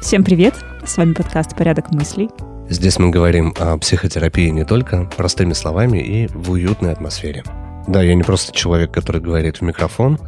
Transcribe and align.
Всем 0.00 0.24
привет! 0.24 0.54
С 0.86 0.96
вами 0.96 1.12
подкаст 1.12 1.54
«Порядок 1.54 1.90
мыслей». 1.92 2.30
Здесь 2.70 2.98
мы 2.98 3.10
говорим 3.10 3.52
о 3.58 3.76
психотерапии 3.76 4.48
не 4.48 4.64
только 4.64 5.04
простыми 5.04 5.52
словами 5.52 5.98
и 5.98 6.28
в 6.28 6.50
уютной 6.52 6.92
атмосфере. 6.92 7.44
Да, 7.86 8.02
я 8.02 8.14
не 8.14 8.22
просто 8.22 8.52
человек, 8.52 8.90
который 8.90 9.20
говорит 9.20 9.58
в 9.58 9.62
микрофон. 9.62 10.18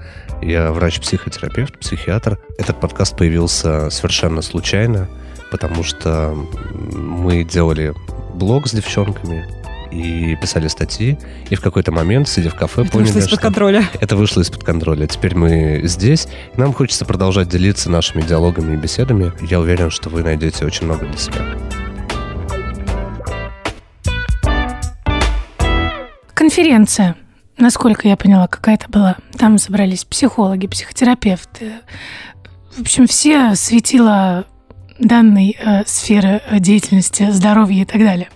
Я 0.42 0.72
врач-психотерапевт, 0.72 1.78
психиатр. 1.78 2.38
Этот 2.58 2.78
подкаст 2.78 3.16
появился 3.16 3.88
совершенно 3.88 4.42
случайно, 4.42 5.08
потому 5.50 5.82
что 5.82 6.34
мы 6.92 7.44
делали 7.44 7.94
блог 8.34 8.66
с 8.66 8.72
девчонками, 8.72 9.46
и 9.90 10.36
писали 10.36 10.68
статьи, 10.68 11.18
и 11.48 11.54
в 11.54 11.60
какой-то 11.60 11.92
момент, 11.92 12.28
сидя 12.28 12.50
в 12.50 12.54
кафе, 12.54 12.82
это 12.82 12.90
поняли, 12.92 13.08
вышло 13.08 13.18
из-под 13.18 13.32
что 13.32 13.40
контроля. 13.40 13.84
это 14.00 14.16
вышло 14.16 14.40
из-под 14.40 14.64
контроля. 14.64 15.06
Теперь 15.06 15.34
мы 15.34 15.80
здесь, 15.84 16.28
нам 16.56 16.72
хочется 16.72 17.04
продолжать 17.04 17.48
делиться 17.48 17.90
нашими 17.90 18.22
диалогами 18.22 18.74
и 18.74 18.76
беседами. 18.76 19.32
Я 19.42 19.60
уверен, 19.60 19.90
что 19.90 20.08
вы 20.10 20.22
найдете 20.22 20.64
очень 20.64 20.86
много 20.86 21.06
для 21.06 21.16
себя. 21.16 21.44
Конференция, 26.34 27.16
насколько 27.58 28.08
я 28.08 28.16
поняла, 28.16 28.46
какая-то 28.46 28.88
была. 28.88 29.16
Там 29.38 29.58
собрались 29.58 30.04
психологи, 30.04 30.66
психотерапевты. 30.66 31.72
В 32.76 32.80
общем, 32.80 33.06
все 33.06 33.54
светила 33.54 34.46
данной 35.00 35.56
э, 35.58 35.82
сферы 35.86 36.42
деятельности, 36.58 37.30
здоровья 37.30 37.82
и 37.82 37.84
так 37.84 38.00
далее. 38.00 38.28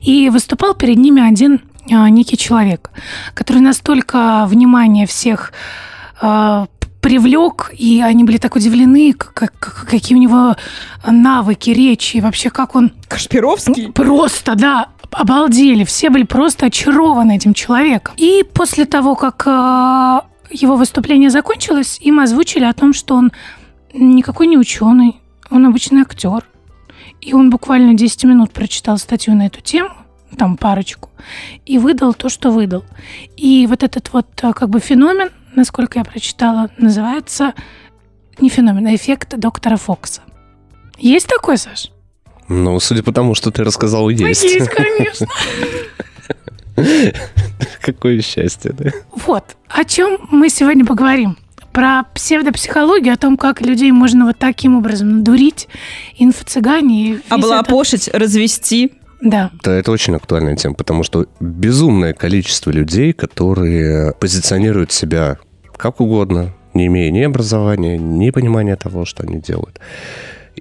И 0.00 0.28
выступал 0.30 0.74
перед 0.74 0.98
ними 0.98 1.22
один 1.26 1.60
э, 1.88 2.08
некий 2.08 2.36
человек, 2.36 2.90
который 3.34 3.62
настолько 3.62 4.44
внимание 4.46 5.06
всех 5.06 5.52
э, 6.20 6.66
привлек, 7.00 7.72
и 7.78 8.02
они 8.04 8.24
были 8.24 8.36
так 8.36 8.56
удивлены, 8.56 9.14
как, 9.14 9.34
как- 9.34 9.86
какие 9.88 10.18
у 10.18 10.20
него 10.20 10.56
навыки 11.06 11.70
речи, 11.70 12.18
и 12.18 12.20
вообще 12.20 12.50
как 12.50 12.74
он 12.76 12.92
Кашпировский? 13.08 13.90
Просто, 13.92 14.54
да, 14.54 14.88
обалдели. 15.10 15.84
Все 15.84 16.10
были 16.10 16.24
просто 16.24 16.66
очарованы 16.66 17.36
этим 17.36 17.54
человеком. 17.54 18.14
И 18.18 18.44
после 18.52 18.84
того, 18.84 19.14
как 19.14 19.44
э, 19.46 20.20
его 20.50 20.76
выступление 20.76 21.30
закончилось, 21.30 21.98
им 22.02 22.20
озвучили 22.20 22.64
о 22.64 22.72
том, 22.74 22.92
что 22.92 23.14
он 23.14 23.32
никакой 23.94 24.46
не 24.46 24.58
ученый, 24.58 25.20
он 25.50 25.66
обычный 25.66 26.02
актер. 26.02 26.44
И 27.20 27.34
он 27.34 27.50
буквально 27.50 27.94
10 27.94 28.24
минут 28.24 28.52
прочитал 28.52 28.98
статью 28.98 29.34
на 29.34 29.46
эту 29.46 29.60
тему, 29.60 29.90
там 30.38 30.56
парочку, 30.56 31.10
и 31.66 31.78
выдал 31.78 32.14
то, 32.14 32.28
что 32.28 32.50
выдал. 32.50 32.84
И 33.36 33.66
вот 33.68 33.82
этот 33.82 34.12
вот 34.12 34.26
э, 34.42 34.52
как 34.52 34.70
бы 34.70 34.80
феномен, 34.80 35.30
насколько 35.54 35.98
я 35.98 36.04
прочитала, 36.04 36.70
называется 36.78 37.52
не 38.38 38.48
феномен, 38.48 38.86
а 38.86 38.94
эффект 38.94 39.36
доктора 39.36 39.76
Фокса. 39.76 40.22
Есть 40.98 41.26
такой, 41.26 41.58
Саш? 41.58 41.90
Ну, 42.48 42.80
судя 42.80 43.02
по 43.02 43.12
тому, 43.12 43.34
что 43.34 43.50
ты 43.50 43.64
рассказал, 43.64 44.08
есть. 44.08 44.42
Есть, 44.42 44.70
конечно. 44.70 45.26
Какое 47.80 48.20
счастье, 48.22 48.72
да? 48.72 48.90
Вот, 49.14 49.56
о 49.68 49.84
чем 49.84 50.18
мы 50.30 50.48
сегодня 50.48 50.84
поговорим. 50.84 51.36
Про 51.72 52.04
псевдопсихологию, 52.14 53.14
о 53.14 53.16
том, 53.16 53.36
как 53.36 53.60
людей 53.60 53.92
можно 53.92 54.24
вот 54.26 54.38
таким 54.38 54.76
образом 54.76 55.18
надурить, 55.18 55.68
инфо-цыгане. 56.18 57.00
и 57.00 57.12
весь 57.12 57.20
этот- 57.26 57.44
Облапошить, 57.44 58.08
развести. 58.12 58.92
Да. 59.20 59.50
Да, 59.62 59.74
это 59.74 59.92
очень 59.92 60.16
актуальная 60.16 60.56
тема, 60.56 60.74
потому 60.74 61.02
что 61.02 61.26
безумное 61.40 62.12
количество 62.14 62.70
людей, 62.70 63.12
которые 63.12 64.14
позиционируют 64.14 64.92
себя 64.92 65.38
как 65.76 66.00
угодно, 66.00 66.52
не 66.74 66.86
имея 66.86 67.10
ни 67.10 67.20
образования, 67.22 67.98
ни 67.98 68.30
понимания 68.30 68.76
того, 68.76 69.04
что 69.04 69.22
они 69.22 69.38
делают. 69.40 69.78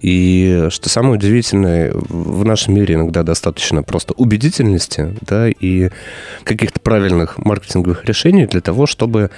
И 0.02 0.68
что 0.69 0.90
самое 0.90 1.16
удивительное, 1.16 1.92
в 1.94 2.46
нашем 2.46 2.75
мире 2.75 2.96
иногда 2.96 3.24
достаточно 3.24 3.84
просто 3.84 4.14
убедительности, 4.14 5.16
да, 5.22 5.50
и 5.50 5.90
каких-то 6.44 6.80
правильных 6.80 7.38
маркетинговых 7.38 8.06
решений 8.06 8.46
для 8.46 8.62
того, 8.62 8.86
чтобы 8.86 9.30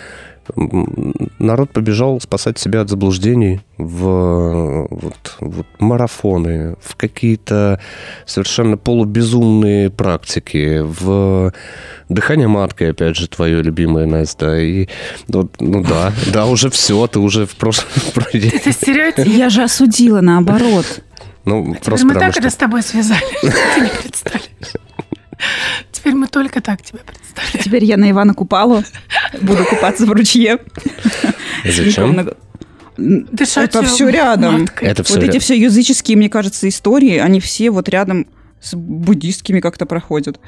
народ 1.40 1.72
побежал 1.72 2.20
спасать 2.22 2.60
себя 2.60 2.82
от 2.82 2.90
заблуждений 2.90 3.62
в 3.78 4.88
вот, 4.90 5.36
вот 5.40 5.66
марафоны, 5.80 6.76
в 6.82 6.96
какие-то 6.96 7.80
совершенно 8.26 8.78
полубезумные 8.78 9.90
практики, 9.90 10.82
в 10.82 11.54
дыхание 12.10 12.48
маткой, 12.48 12.92
опять 12.92 13.16
же, 13.16 13.28
твое 13.28 13.62
любимое, 13.62 14.06
Настя, 14.06 14.60
и 14.60 14.88
вот, 15.28 15.60
ну 15.60 15.84
да, 15.84 16.14
да, 16.32 16.46
уже 16.46 16.70
все, 16.70 17.08
ты 17.08 17.20
уже 17.20 17.46
в 17.46 17.56
прошлом... 17.56 17.88
Это 18.34 18.72
стереотип. 18.72 19.26
Я 19.26 19.50
же 19.50 19.64
осудила 19.64 20.22
наоборот. 20.22 20.86
Ну, 21.44 21.66
Теперь 21.66 21.82
просто 21.82 22.06
мы 22.06 22.14
так 22.14 22.32
это 22.38 22.42
что... 22.42 22.50
с 22.52 22.56
тобой 22.56 22.84
связали. 22.84 23.22
Ты 23.42 23.82
не 23.82 23.90
представляешь. 23.90 24.76
Теперь 25.92 26.14
мы 26.14 26.28
только 26.28 26.62
так 26.62 26.82
тебя 26.82 27.00
представляем. 27.06 27.64
Теперь 27.64 27.86
я 27.86 27.98
на 27.98 28.10
Ивана 28.10 28.34
Купалу 28.34 28.84
буду 29.42 29.66
купаться 29.66 30.06
в 30.06 30.12
ручье. 30.12 30.60
Зачем? 31.66 32.30
Дышать 32.98 33.76
Это 33.76 33.84
все 33.84 34.10
рядом. 34.10 34.62
маткой. 34.62 34.90
Это 34.90 35.04
все 35.04 35.16
Вот 35.16 35.24
эти 35.24 35.40
все 35.40 35.56
языческие, 35.56 36.18
мне 36.18 36.30
кажется, 36.30 36.68
истории, 36.68 37.18
они 37.18 37.40
все 37.40 37.72
вот 37.72 37.90
рядом 37.90 38.28
с 38.60 38.76
буддистскими 38.76 39.60
как-то 39.60 39.86
проходят. 39.86 40.40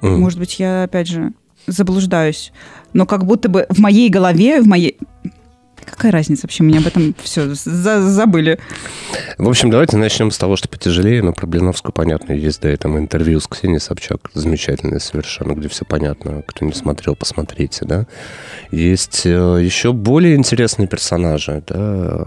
Мгм. 0.00 0.20
Может 0.20 0.38
быть, 0.38 0.58
я, 0.58 0.82
опять 0.82 1.08
же, 1.08 1.32
заблуждаюсь. 1.66 2.52
Но 2.92 3.06
как 3.06 3.24
будто 3.24 3.48
бы 3.48 3.66
в 3.68 3.78
моей 3.78 4.08
голове, 4.08 4.60
в 4.60 4.66
моей... 4.66 4.98
Какая 5.86 6.12
разница 6.12 6.42
вообще? 6.46 6.62
Мне 6.62 6.78
об 6.78 6.86
этом 6.86 7.14
все 7.22 7.54
забыли. 7.54 8.58
В 9.38 9.48
общем, 9.48 9.70
давайте 9.70 9.96
начнем 9.96 10.30
с 10.30 10.38
того, 10.38 10.56
что 10.56 10.68
потяжелее, 10.68 11.22
но 11.22 11.32
про 11.32 11.46
Блиновскую 11.46 11.92
понятно. 11.92 12.32
Есть, 12.32 12.64
и 12.64 12.76
там 12.76 12.98
интервью 12.98 13.40
с 13.40 13.46
Ксенией 13.46 13.80
Собчак, 13.80 14.30
замечательное 14.34 14.98
совершенно, 14.98 15.52
где 15.52 15.68
все 15.68 15.84
понятно. 15.84 16.42
Кто 16.46 16.64
не 16.64 16.72
смотрел, 16.72 17.14
посмотрите, 17.14 17.84
да. 17.84 18.06
Есть 18.70 19.22
э, 19.24 19.30
еще 19.62 19.92
более 19.92 20.34
интересные 20.34 20.88
персонажи, 20.88 21.62
да. 21.66 22.26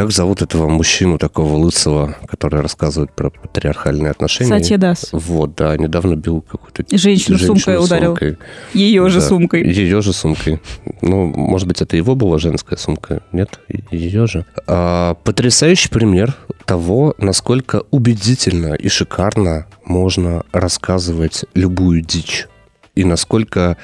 Как 0.00 0.12
зовут 0.12 0.40
этого 0.40 0.66
мужчину 0.66 1.18
такого 1.18 1.56
лысого, 1.56 2.16
который 2.26 2.62
рассказывает 2.62 3.12
про 3.12 3.28
патриархальные 3.28 4.12
отношения? 4.12 4.48
Сатья 4.48 4.78
Дас. 4.78 5.10
Вот, 5.12 5.54
да, 5.56 5.76
недавно 5.76 6.16
бил 6.16 6.40
какую-то 6.40 6.84
Женщину 6.96 7.36
сумкой 7.36 7.76
ударил. 7.76 8.16
сумкой. 8.16 8.38
Ее 8.72 9.10
же 9.10 9.20
Да, 9.20 9.26
сумкой. 9.26 9.70
Ее 9.70 10.00
же 10.00 10.14
сумкой. 10.14 10.58
Ну, 11.02 11.26
может 11.26 11.68
быть, 11.68 11.82
это 11.82 11.98
его 11.98 12.14
была 12.14 12.38
женская 12.38 12.78
сумка. 12.78 13.20
Нет, 13.32 13.60
ее 13.90 14.26
же. 14.26 14.46
А, 14.66 15.16
потрясающий 15.22 15.90
пример 15.90 16.34
того, 16.64 17.14
насколько 17.18 17.82
убедительно 17.90 18.72
и 18.72 18.88
шикарно 18.88 19.66
можно 19.84 20.44
рассказывать 20.52 21.44
любую 21.52 22.00
дичь. 22.00 22.48
И 22.94 23.04
насколько 23.04 23.76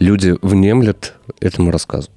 люди 0.00 0.34
внемлят 0.42 1.14
этому 1.40 1.70
рассказу. 1.70 2.10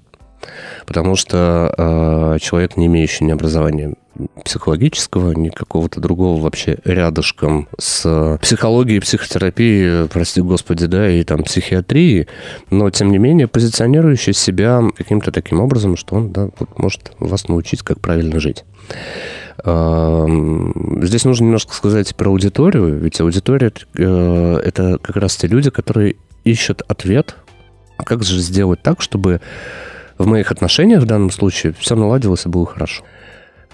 Потому 0.85 1.15
что 1.15 1.73
э, 1.77 2.37
человек, 2.39 2.77
не 2.77 2.87
имеющий 2.87 3.25
ни 3.25 3.31
образования 3.31 3.93
психологического, 4.45 5.31
ни 5.31 5.49
какого-то 5.49 5.99
другого 5.99 6.41
вообще 6.41 6.77
рядышком 6.83 7.67
с 7.79 8.37
психологией, 8.41 9.01
психотерапией, 9.01 10.07
прости 10.07 10.41
господи, 10.41 10.85
да, 10.85 11.09
и 11.09 11.23
там 11.23 11.43
психиатрией, 11.43 12.27
но, 12.69 12.89
тем 12.89 13.11
не 13.11 13.17
менее, 13.17 13.47
позиционирующий 13.47 14.33
себя 14.33 14.81
каким-то 14.95 15.31
таким 15.31 15.59
образом, 15.61 15.97
что 15.97 16.15
он, 16.15 16.31
да, 16.31 16.49
вот 16.59 16.77
может 16.77 17.11
вас 17.19 17.47
научить, 17.47 17.81
как 17.81 17.99
правильно 17.99 18.39
жить. 18.39 18.63
Эм, 19.63 20.99
Здесь 21.03 21.25
нужно 21.25 21.45
немножко 21.45 21.73
сказать 21.73 22.15
про 22.15 22.29
аудиторию, 22.29 22.99
ведь 22.99 23.19
аудитория 23.19 23.71
э,– 23.95 24.55
это 24.65 24.99
как 25.01 25.15
раз 25.15 25.35
те 25.35 25.47
люди, 25.47 25.69
которые 25.69 26.15
ищут 26.43 26.81
ответ, 26.87 27.35
а 27.97 28.03
как 28.03 28.23
же 28.23 28.39
сделать 28.39 28.81
так, 28.81 29.01
чтобы 29.01 29.41
в 30.23 30.27
моих 30.27 30.51
отношениях 30.51 31.01
в 31.01 31.05
данном 31.05 31.31
случае 31.31 31.73
все 31.77 31.95
наладилось 31.95 32.45
и 32.45 32.49
было 32.49 32.65
хорошо. 32.65 33.03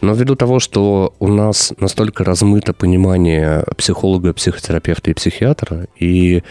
Но 0.01 0.13
ввиду 0.13 0.35
того, 0.35 0.59
что 0.59 1.13
у 1.19 1.27
нас 1.27 1.73
настолько 1.77 2.23
размыто 2.23 2.73
понимание 2.73 3.65
психолога, 3.77 4.33
психотерапевта 4.33 5.11
и 5.11 5.13
психиатра, 5.13 5.87
и 5.99 6.41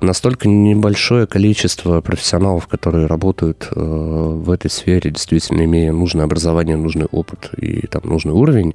настолько 0.00 0.48
небольшое 0.48 1.26
количество 1.26 2.00
профессионалов, 2.00 2.66
которые 2.66 3.06
работают 3.06 3.68
э, 3.70 3.78
в 3.78 4.50
этой 4.50 4.70
сфере, 4.70 5.10
действительно 5.10 5.64
имея 5.64 5.92
нужное 5.92 6.24
образование, 6.24 6.76
нужный 6.76 7.06
опыт 7.12 7.50
и 7.58 7.86
там 7.86 8.02
нужный 8.04 8.32
уровень, 8.32 8.74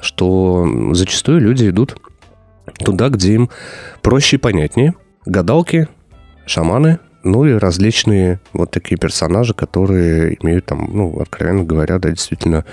что 0.00 0.66
зачастую 0.92 1.40
люди 1.40 1.70
идут 1.70 1.96
туда, 2.84 3.08
где 3.08 3.34
им 3.34 3.50
проще 4.02 4.36
и 4.36 4.40
понятнее. 4.40 4.94
Гадалки, 5.26 5.88
шаманы, 6.44 6.98
ну 7.24 7.44
и 7.46 7.54
различные 7.54 8.40
вот 8.52 8.70
такие 8.70 8.96
персонажи, 8.96 9.54
которые 9.54 10.36
имеют 10.42 10.66
там, 10.66 10.90
ну, 10.92 11.20
откровенно 11.20 11.64
говоря, 11.64 11.98
да, 11.98 12.10
действительно 12.10 12.64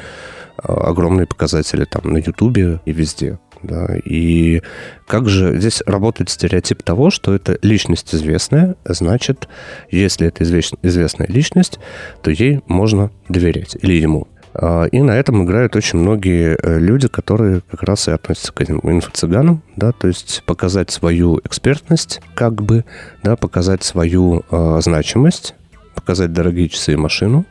а, 0.58 0.90
огромные 0.90 1.26
показатели 1.26 1.86
там 1.86 2.12
на 2.12 2.18
Ютубе 2.18 2.80
и 2.86 2.92
везде. 2.92 3.40
Да, 3.64 3.96
и 4.06 4.64
как 5.06 5.30
же 5.30 5.56
здесь 5.60 5.84
работает 5.86 6.32
стереотип 6.32 6.82
того, 6.82 7.12
что 7.12 7.36
это 7.36 7.60
личность 7.62 8.14
известная, 8.14 8.76
значит, 8.86 9.48
если 9.92 10.28
это 10.28 10.44
известная 10.44 11.28
личность, 11.28 11.80
то 12.24 12.32
ей 12.32 12.62
можно 12.68 13.12
доверять 13.30 13.78
или 13.80 13.94
ему. 13.94 14.28
А, 14.54 14.86
и 14.86 15.02
на 15.02 15.12
этом 15.12 15.44
играют 15.44 15.76
очень 15.76 16.00
многие 16.00 16.58
э, 16.62 16.80
люди, 16.80 17.08
которые 17.08 17.62
как 17.70 17.84
раз 17.84 18.08
и 18.08 18.12
относятся 18.12 18.52
к 18.52 18.62
этим 18.62 18.80
инфо-цыганам, 18.80 19.62
да, 19.76 19.92
то 19.92 20.08
есть 20.08 20.44
показать 20.46 20.92
свою 20.92 21.40
экспертность, 21.44 22.22
как 22.36 22.62
бы, 22.62 22.86
да, 23.24 23.36
показать 23.36 23.84
свою 23.84 24.44
э, 24.50 24.80
значимость, 24.82 25.56
показать 25.96 26.34
дорогие 26.34 26.70
часы 26.70 26.94
и 26.94 26.98
машину 26.98 27.46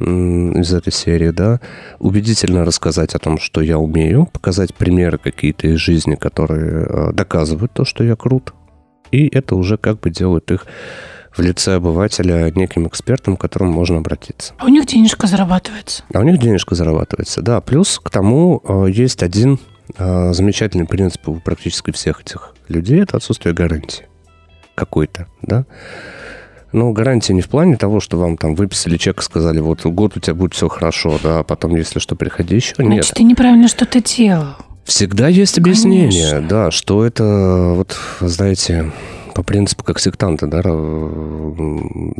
из 0.00 0.74
этой 0.74 0.92
серии, 0.92 1.30
да, 1.30 1.60
убедительно 2.00 2.64
рассказать 2.64 3.14
о 3.14 3.20
том, 3.20 3.38
что 3.38 3.60
я 3.60 3.78
умею, 3.78 4.26
показать 4.26 4.74
примеры 4.74 5.18
какие-то 5.18 5.68
из 5.68 5.78
жизни, 5.78 6.16
которые 6.16 6.84
э, 6.84 7.12
доказывают 7.12 7.72
то, 7.72 7.84
что 7.84 8.02
я 8.02 8.16
крут, 8.16 8.52
и 9.12 9.28
это 9.28 9.54
уже 9.54 9.78
как 9.78 10.00
бы 10.00 10.10
делает 10.10 10.50
их 10.50 10.66
в 11.36 11.40
лице 11.40 11.76
обывателя 11.76 12.50
неким 12.54 12.86
экспертом, 12.86 13.36
к 13.36 13.40
которому 13.40 13.72
можно 13.72 13.98
обратиться. 13.98 14.54
А 14.58 14.66
у 14.66 14.68
них 14.68 14.86
денежка 14.86 15.26
зарабатывается. 15.26 16.04
А 16.12 16.20
у 16.20 16.22
них 16.22 16.38
денежка 16.38 16.74
зарабатывается, 16.74 17.42
да. 17.42 17.60
Плюс 17.60 18.00
к 18.02 18.10
тому 18.10 18.62
э, 18.66 18.86
есть 18.90 19.22
один 19.22 19.58
э, 19.98 20.32
замечательный 20.32 20.86
принцип 20.86 21.28
у 21.28 21.34
практически 21.36 21.90
всех 21.90 22.20
этих 22.20 22.54
людей– 22.68 23.00
это 23.02 23.16
отсутствие 23.16 23.54
гарантии 23.54 24.06
какой-то, 24.74 25.26
да. 25.42 25.66
Ну, 26.72 26.92
гарантия 26.92 27.34
не 27.34 27.40
в 27.40 27.48
плане 27.48 27.76
того, 27.76 28.00
что 28.00 28.18
вам 28.18 28.36
там 28.36 28.56
выписали 28.56 28.96
чек 28.96 29.20
и 29.20 29.22
сказали, 29.22 29.60
вот 29.60 29.86
год 29.86 30.16
у 30.16 30.20
тебя 30.20 30.34
будет 30.34 30.54
все 30.54 30.68
хорошо, 30.68 31.20
да, 31.22 31.40
а 31.40 31.44
потом, 31.44 31.76
если 31.76 32.00
что, 32.00 32.16
приходи 32.16 32.56
еще. 32.56 32.74
Значит, 32.74 32.90
Нет. 32.90 33.12
ты 33.14 33.22
неправильно 33.22 33.68
что-то 33.68 34.02
делал. 34.02 34.56
Всегда 34.84 35.28
есть 35.28 35.56
объяснение, 35.56 36.30
Конечно. 36.30 36.48
да, 36.48 36.70
что 36.72 37.04
это, 37.04 37.74
вот, 37.76 37.96
знаете, 38.20 38.92
по 39.34 39.42
принципу 39.42 39.84
как 39.84 40.00
сектанты, 40.00 40.46
да. 40.46 40.58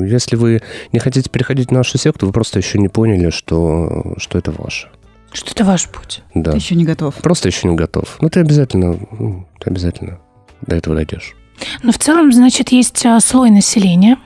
Если 0.05 0.37
вы 0.37 0.63
не 0.93 0.99
хотите 0.99 1.31
переходить 1.31 1.69
в 1.69 1.73
нашу 1.73 1.99
секту, 1.99 2.27
вы 2.27 2.33
просто 2.33 2.59
еще 2.59 2.79
не 2.79 2.89
поняли, 2.89 3.31
что, 3.31 4.15
что 4.19 4.39
это 4.39 4.53
ваше. 4.53 4.89
Что 5.33 5.51
это 5.51 5.65
ваш 5.65 5.89
путь. 5.89 6.23
Да. 6.35 6.53
Ты 6.53 6.59
еще 6.59 6.75
не 6.75 6.85
готов. 6.85 7.15
Просто 7.17 7.49
еще 7.49 7.69
не 7.69 7.77
готов. 7.77 8.19
Ну, 8.21 8.29
ты 8.29 8.41
обязательно, 8.41 8.99
ну, 9.19 9.47
ты 9.59 9.71
обязательно 9.71 10.19
до 10.63 10.77
этого 10.77 10.95
дойдешь. 10.95 11.35
Но 11.83 11.93
в 11.93 11.99
целом, 11.99 12.33
значит, 12.33 12.71
есть 12.71 13.05
а, 13.07 13.19
слой 13.21 13.51
населения, 13.51 14.19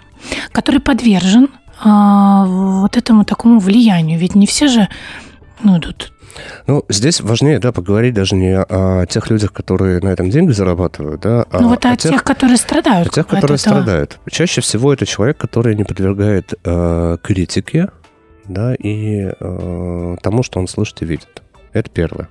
который 0.53 0.81
подвержен 0.81 1.49
а, 1.83 2.45
вот 2.47 2.97
этому 2.97 3.25
такому 3.25 3.59
влиянию. 3.59 4.19
Ведь 4.19 4.35
не 4.35 4.47
все 4.47 4.69
же 4.69 4.89
ну, 5.63 5.79
идут 5.79 6.13
ну, 6.67 6.85
здесь 6.89 7.21
важнее, 7.21 7.59
да, 7.59 7.73
поговорить 7.73 8.15
даже 8.15 8.35
не 8.35 8.57
о 8.57 9.07
тех 9.07 9.31
людях, 9.31 9.53
которые 9.53 10.01
на 10.01 10.09
этом 10.09 10.31
деньги 10.31 10.53
зарабатывают, 10.53 11.21
да, 11.21 11.47
а 11.51 11.61
ну, 11.61 11.69
вот 11.69 11.85
о, 11.85 11.93
о 11.93 11.97
тех, 11.97 12.13
тех, 12.13 12.25
которые 12.25 12.57
страдают. 12.57 13.09
О 13.09 13.11
тех, 13.11 13.27
которые 13.27 13.57
этого. 13.57 13.57
страдают. 13.57 14.19
Чаще 14.31 14.61
всего 14.61 14.93
это 14.93 15.07
человек, 15.07 15.37
который 15.39 15.75
не 15.75 15.85
подвергает 15.85 16.55
э, 16.65 17.17
критике, 17.23 17.89
да, 18.47 18.75
и 18.75 19.31
э, 19.39 20.17
тому, 20.23 20.43
что 20.43 20.61
он 20.61 20.69
слышит 20.69 21.03
и 21.03 21.05
видит. 21.05 21.43
Это 21.73 21.91
первое. 21.91 22.29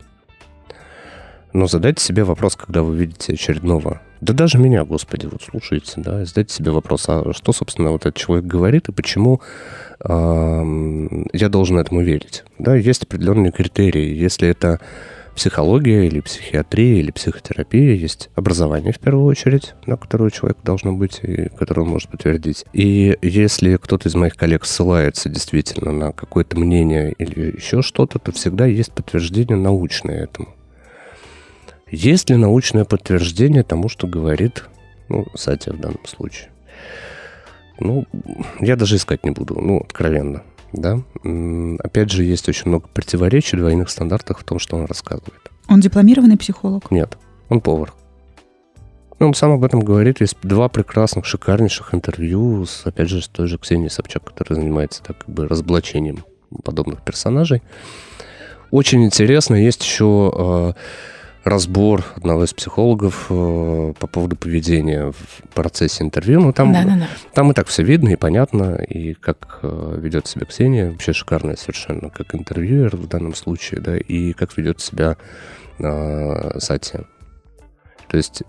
Но 1.54 1.68
задайте 1.68 2.04
себе 2.04 2.24
вопрос, 2.24 2.56
когда 2.56 2.84
вы 2.84 2.96
видите 2.96 3.34
очередного 3.34 4.02
да 4.22 4.34
даже 4.34 4.58
меня, 4.58 4.84
господи, 4.84 5.28
вот 5.28 5.42
слушайте, 5.50 5.94
да, 5.98 6.26
задайте 6.26 6.54
себе 6.54 6.72
вопрос, 6.72 7.06
а 7.08 7.34
что, 7.34 7.54
собственно, 7.54 7.92
вот 7.92 8.06
этот 8.06 8.16
человек 8.16 8.46
говорит 8.46 8.90
и 8.90 8.92
почему 8.92 9.42
я 10.04 11.50
должен 11.50 11.80
этому 11.80 12.02
верить? 12.02 12.44
Да, 12.60 12.76
есть 12.76 13.04
определенные 13.04 13.52
критерии. 13.52 14.14
Если 14.14 14.48
это 14.48 14.80
психология 15.38 16.08
или 16.08 16.20
психиатрия 16.20 17.00
или 17.00 17.12
психотерапия, 17.12 17.94
есть 17.94 18.30
образование 18.36 18.92
в 18.92 19.00
первую 19.00 19.26
очередь, 19.26 19.76
на 19.86 19.96
которое 19.96 20.32
человек 20.32 20.58
должно 20.64 20.94
быть 20.94 21.20
и 21.22 21.50
которое 21.50 21.84
он 21.84 21.90
может 21.90 22.10
подтвердить. 22.10 22.66
И 22.74 23.18
если 23.22 23.78
кто-то 23.78 24.10
из 24.10 24.16
моих 24.16 24.36
коллег 24.36 24.66
ссылается 24.66 25.30
действительно 25.30 25.92
на 25.92 26.12
какое-то 26.12 26.60
мнение 26.60 27.14
или 27.20 27.56
еще 27.56 27.84
что-то, 27.84 28.18
то 28.18 28.32
всегда 28.32 28.66
есть 28.66 28.92
подтверждение 28.92 29.58
научное 29.58 30.24
этому. 30.24 30.50
Есть 31.90 32.30
ли 32.30 32.36
научное 32.36 32.84
подтверждение 32.84 33.64
тому, 33.64 33.90
что 33.90 34.08
говорит 34.08 34.66
ну, 35.08 35.26
Сатя 35.36 35.72
в 35.72 35.80
данном 35.80 36.06
случае? 36.06 36.50
Ну, 37.80 38.06
я 38.60 38.76
даже 38.76 38.96
искать 38.96 39.24
не 39.24 39.32
буду, 39.32 39.60
ну, 39.62 39.80
откровенно, 39.80 40.44
да. 40.74 41.00
Опять 41.80 42.12
же, 42.12 42.24
есть 42.24 42.50
очень 42.50 42.70
много 42.70 42.88
противоречий, 42.88 43.58
двойных 43.58 43.90
стандартов 43.90 44.40
в 44.40 44.44
том, 44.44 44.60
что 44.60 44.78
он 44.78 44.86
рассказывает. 44.86 45.52
Он 45.68 45.80
дипломированный 45.80 46.38
психолог? 46.38 46.90
Нет, 46.92 47.18
он 47.50 47.62
повар. 47.62 47.94
Он 49.20 49.34
сам 49.34 49.52
об 49.52 49.64
этом 49.64 49.80
говорит. 49.80 50.22
Есть 50.22 50.38
два 50.44 50.70
прекрасных, 50.70 51.26
шикарнейших 51.26 51.96
интервью 51.96 52.66
с, 52.66 52.86
опять 52.86 53.10
же, 53.10 53.22
с 53.22 53.28
той 53.28 53.48
же 53.48 53.58
Ксенией 53.58 53.90
Собчак, 53.90 54.24
которая 54.24 54.62
занимается 54.62 55.02
так 55.04 55.18
как 55.18 55.30
бы 55.30 55.48
разоблачением 55.48 56.24
подобных 56.64 57.02
персонажей. 57.04 57.64
Очень 58.70 59.06
интересно. 59.06 59.56
Есть 59.56 59.84
еще 59.84 60.76
разбор 61.50 62.04
одного 62.16 62.44
из 62.44 62.54
психологов 62.54 63.28
э, 63.30 63.94
по 64.00 64.08
поводу 64.08 64.36
поведения 64.36 65.12
в 65.12 65.50
процессе 65.54 66.04
интервью. 66.04 66.42
Ну, 66.42 66.54
там, 66.54 66.74
да, 66.74 66.84
да, 66.84 66.96
да. 66.96 67.08
там 67.34 67.52
и 67.52 67.54
так 67.54 67.68
все 67.68 67.84
видно 67.84 68.10
и 68.10 68.16
понятно, 68.16 68.76
и 68.76 69.14
как 69.14 69.60
э, 69.64 70.00
ведет 70.02 70.28
себя 70.28 70.46
Ксения, 70.46 70.92
вообще 70.92 71.14
шикарная 71.14 71.56
совершенно, 71.56 72.10
как 72.10 72.36
интервьюер 72.36 72.96
в 72.96 73.08
данном 73.08 73.34
случае, 73.36 73.82
да, 73.82 73.98
и 73.98 74.34
как 74.34 74.58
ведет 74.58 74.82
себя 74.82 75.18
э, 75.80 76.60
Сатия. 76.60 77.06
То 78.08 78.18
есть 78.18 78.44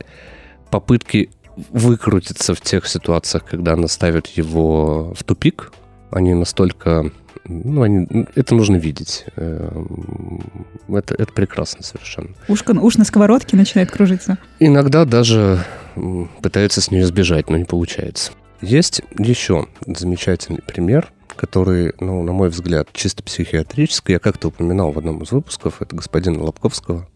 попытки 0.70 1.30
выкрутиться 1.70 2.54
в 2.54 2.60
тех 2.60 2.86
ситуациях, 2.86 3.44
когда 3.44 3.72
она 3.72 3.88
ставит 3.88 4.26
его 4.28 5.12
в 5.14 5.24
тупик, 5.24 5.72
они 6.10 6.34
настолько 6.34 7.10
ну, 7.44 7.82
они, 7.82 8.06
это 8.35 8.55
нужно 8.55 8.76
видеть. 8.76 9.25
Эм, 9.37 10.40
это, 10.88 11.14
это 11.14 11.32
прекрасно 11.32 11.82
совершенно. 11.82 12.31
Ушко, 12.49 12.73
уж 12.73 12.96
на 12.96 13.05
сковородке 13.05 13.56
начинает 13.56 13.90
кружиться. 13.90 14.38
Иногда 14.58 15.05
даже 15.05 15.64
пытаются 16.43 16.81
с 16.81 16.90
нее 16.90 17.06
сбежать, 17.06 17.50
но 17.50 17.56
не 17.56 17.64
получается. 17.64 18.32
Есть 18.61 19.02
еще 19.19 19.67
замечательный 19.87 20.62
пример, 20.62 21.12
который, 21.37 21.94
ну, 22.00 22.23
на 22.23 22.32
мой 22.32 22.49
взгляд, 22.49 22.88
чисто 22.93 23.23
психиатрический. 23.23 24.14
Я 24.14 24.19
как-то 24.19 24.49
упоминал 24.49 24.93
в 24.93 24.99
одном 24.99 25.23
из 25.23 25.31
выпусков, 25.31 25.81
это 25.81 25.94
господина 25.94 26.43
Лобковского. 26.43 27.08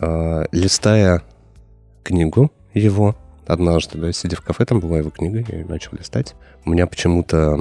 Э, 0.00 0.44
листая 0.52 1.22
книгу 2.02 2.50
его, 2.72 3.16
однажды, 3.46 3.98
да, 3.98 4.12
сидя 4.12 4.36
в 4.36 4.40
кафе, 4.40 4.64
там 4.64 4.80
была 4.80 4.98
его 4.98 5.10
книга, 5.10 5.44
я 5.48 5.58
ее 5.58 5.64
начал 5.66 5.90
листать. 5.92 6.34
У 6.64 6.70
меня 6.70 6.86
почему-то... 6.86 7.56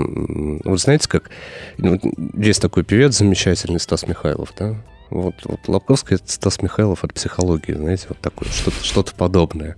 Вот 0.63 0.79
знаете, 0.79 1.09
как... 1.09 1.29
Ну, 1.77 1.99
есть 2.33 2.61
такой 2.61 2.83
певец 2.83 3.17
замечательный, 3.17 3.79
Стас 3.79 4.07
Михайлов, 4.07 4.53
да? 4.57 4.75
Вот, 5.09 5.35
вот 5.43 5.59
Лобковский 5.67 6.17
Стас 6.25 6.61
Михайлов 6.61 7.03
от 7.03 7.13
психологии, 7.13 7.73
знаете, 7.73 8.05
вот 8.09 8.19
такое, 8.19 8.49
что-то 8.49 8.83
что 8.83 9.03
подобное. 9.15 9.75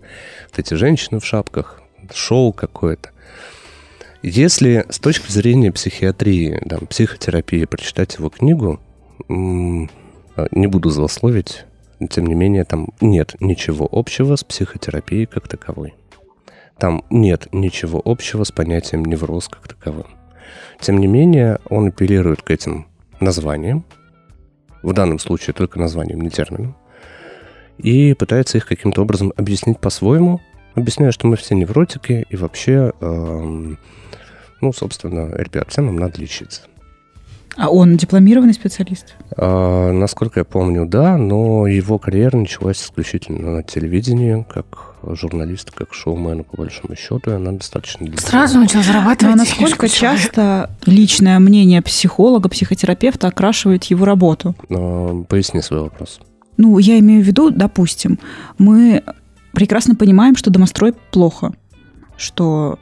Вот 0.50 0.60
эти 0.60 0.76
женщины 0.76 1.20
в 1.20 1.26
шапках, 1.26 1.82
шоу 2.14 2.54
какое-то. 2.54 3.10
Если 4.22 4.86
с 4.90 5.00
точки 5.00 5.32
зрения 5.32 5.72
психиатрии, 5.72 6.62
да, 6.66 6.78
психотерапии 6.80 7.66
прочитать 7.66 8.16
его 8.16 8.30
книгу, 8.30 8.80
не 9.28 10.68
буду 10.68 10.90
злословить, 10.90 11.66
тем 12.10 12.26
не 12.26 12.36
менее, 12.36 12.64
там 12.64 12.90
нет 13.02 13.36
ничего 13.40 13.88
общего 13.92 14.36
с 14.36 14.44
психотерапией 14.44 15.26
как 15.26 15.48
таковой. 15.48 15.96
Там 16.78 17.04
нет 17.10 17.48
ничего 17.54 18.02
общего 18.04 18.44
с 18.44 18.52
понятием 18.52 19.06
невроз 19.06 19.48
как 19.48 19.68
таковым. 19.68 20.08
Тем 20.80 20.98
не 20.98 21.08
менее, 21.08 21.60
он 21.70 21.88
апеллирует 21.88 22.42
к 22.42 22.52
этим 22.52 22.88
названиям, 23.20 23.86
в 24.84 24.94
данном 24.94 25.20
случае 25.20 25.54
только 25.54 25.80
названием, 25.80 26.22
не 26.22 26.30
термином, 26.30 26.76
и 27.78 28.14
пытается 28.14 28.58
их 28.58 28.66
каким-то 28.66 29.02
образом 29.02 29.34
объяснить 29.36 29.80
по-своему, 29.80 30.42
объясняя, 30.76 31.12
что 31.12 31.28
мы 31.28 31.38
все 31.38 31.56
невротики, 31.56 32.26
и 32.30 32.36
вообще, 32.36 32.92
эм, 33.00 33.78
ну, 34.62 34.74
собственно, 34.74 35.34
ребят, 35.34 35.70
всем 35.70 35.86
нам 35.88 35.96
надо 35.96 36.20
лечиться. 36.20 36.64
А 37.58 37.70
он 37.70 37.96
дипломированный 37.96 38.54
специалист? 38.54 39.16
А, 39.38 39.92
насколько 39.92 40.42
я 40.42 40.44
помню, 40.44 40.86
да, 40.86 41.18
но 41.18 41.68
его 41.68 41.98
карьера 42.00 42.38
началась 42.38 42.82
исключительно 42.82 43.52
на 43.52 43.64
телевидении, 43.64 44.46
как 44.50 44.96
журналист, 45.04 45.72
как 45.72 45.94
шоумен, 45.94 46.44
по 46.44 46.58
большому 46.58 46.96
счету, 46.96 47.32
и 47.32 47.34
она 47.34 47.54
достаточно 47.54 48.06
длинная. 48.06 48.22
Сразу 48.22 48.60
начал 48.60 48.82
зарабатывать. 48.82 49.36
Но 49.36 49.44
насколько 49.44 49.88
часто 49.88 50.70
личное 50.86 51.40
мнение 51.40 51.82
психолога, 51.82 52.50
психотерапевта 52.50 53.28
окрашивает 53.28 53.86
его 53.86 54.06
работу? 54.06 54.56
А, 54.70 55.24
поясни 55.24 55.62
свой 55.62 55.82
вопрос. 55.82 56.20
Ну, 56.58 56.78
я 56.80 57.00
имею 57.00 57.24
в 57.24 57.26
виду, 57.26 57.52
допустим, 57.52 58.20
мы 58.58 59.04
прекрасно 59.54 59.96
понимаем, 59.96 60.36
что 60.36 60.52
домострой 60.52 60.94
плохо, 61.12 61.54
что 62.18 62.80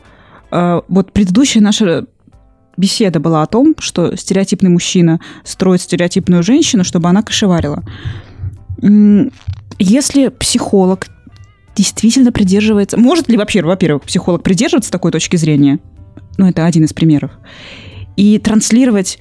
э, 0.52 0.82
вот 0.88 1.12
предыдущая 1.12 1.62
наша 1.62 2.06
беседа 2.78 3.20
была 3.20 3.44
о 3.44 3.48
том, 3.48 3.76
что 3.80 4.16
стереотипный 4.16 4.70
мужчина 4.70 5.20
строит 5.44 5.82
стереотипную 5.82 6.44
женщину, 6.44 6.84
чтобы 6.84 7.10
она 7.10 7.22
кошеварила. 7.22 7.84
Если 9.80 10.28
психолог 10.30 11.08
действительно 11.76 12.32
придерживается... 12.32 12.98
Может 12.98 13.30
ли 13.30 13.38
вообще, 13.38 13.62
во-первых, 13.62 14.04
психолог 14.04 14.44
придерживаться 14.44 14.92
такой 14.92 15.12
точки 15.12 15.36
зрения? 15.36 15.80
Ну, 16.38 16.48
это 16.48 16.66
один 16.66 16.84
из 16.86 16.94
примеров. 16.94 17.32
И 18.16 18.38
транслировать 18.40 19.20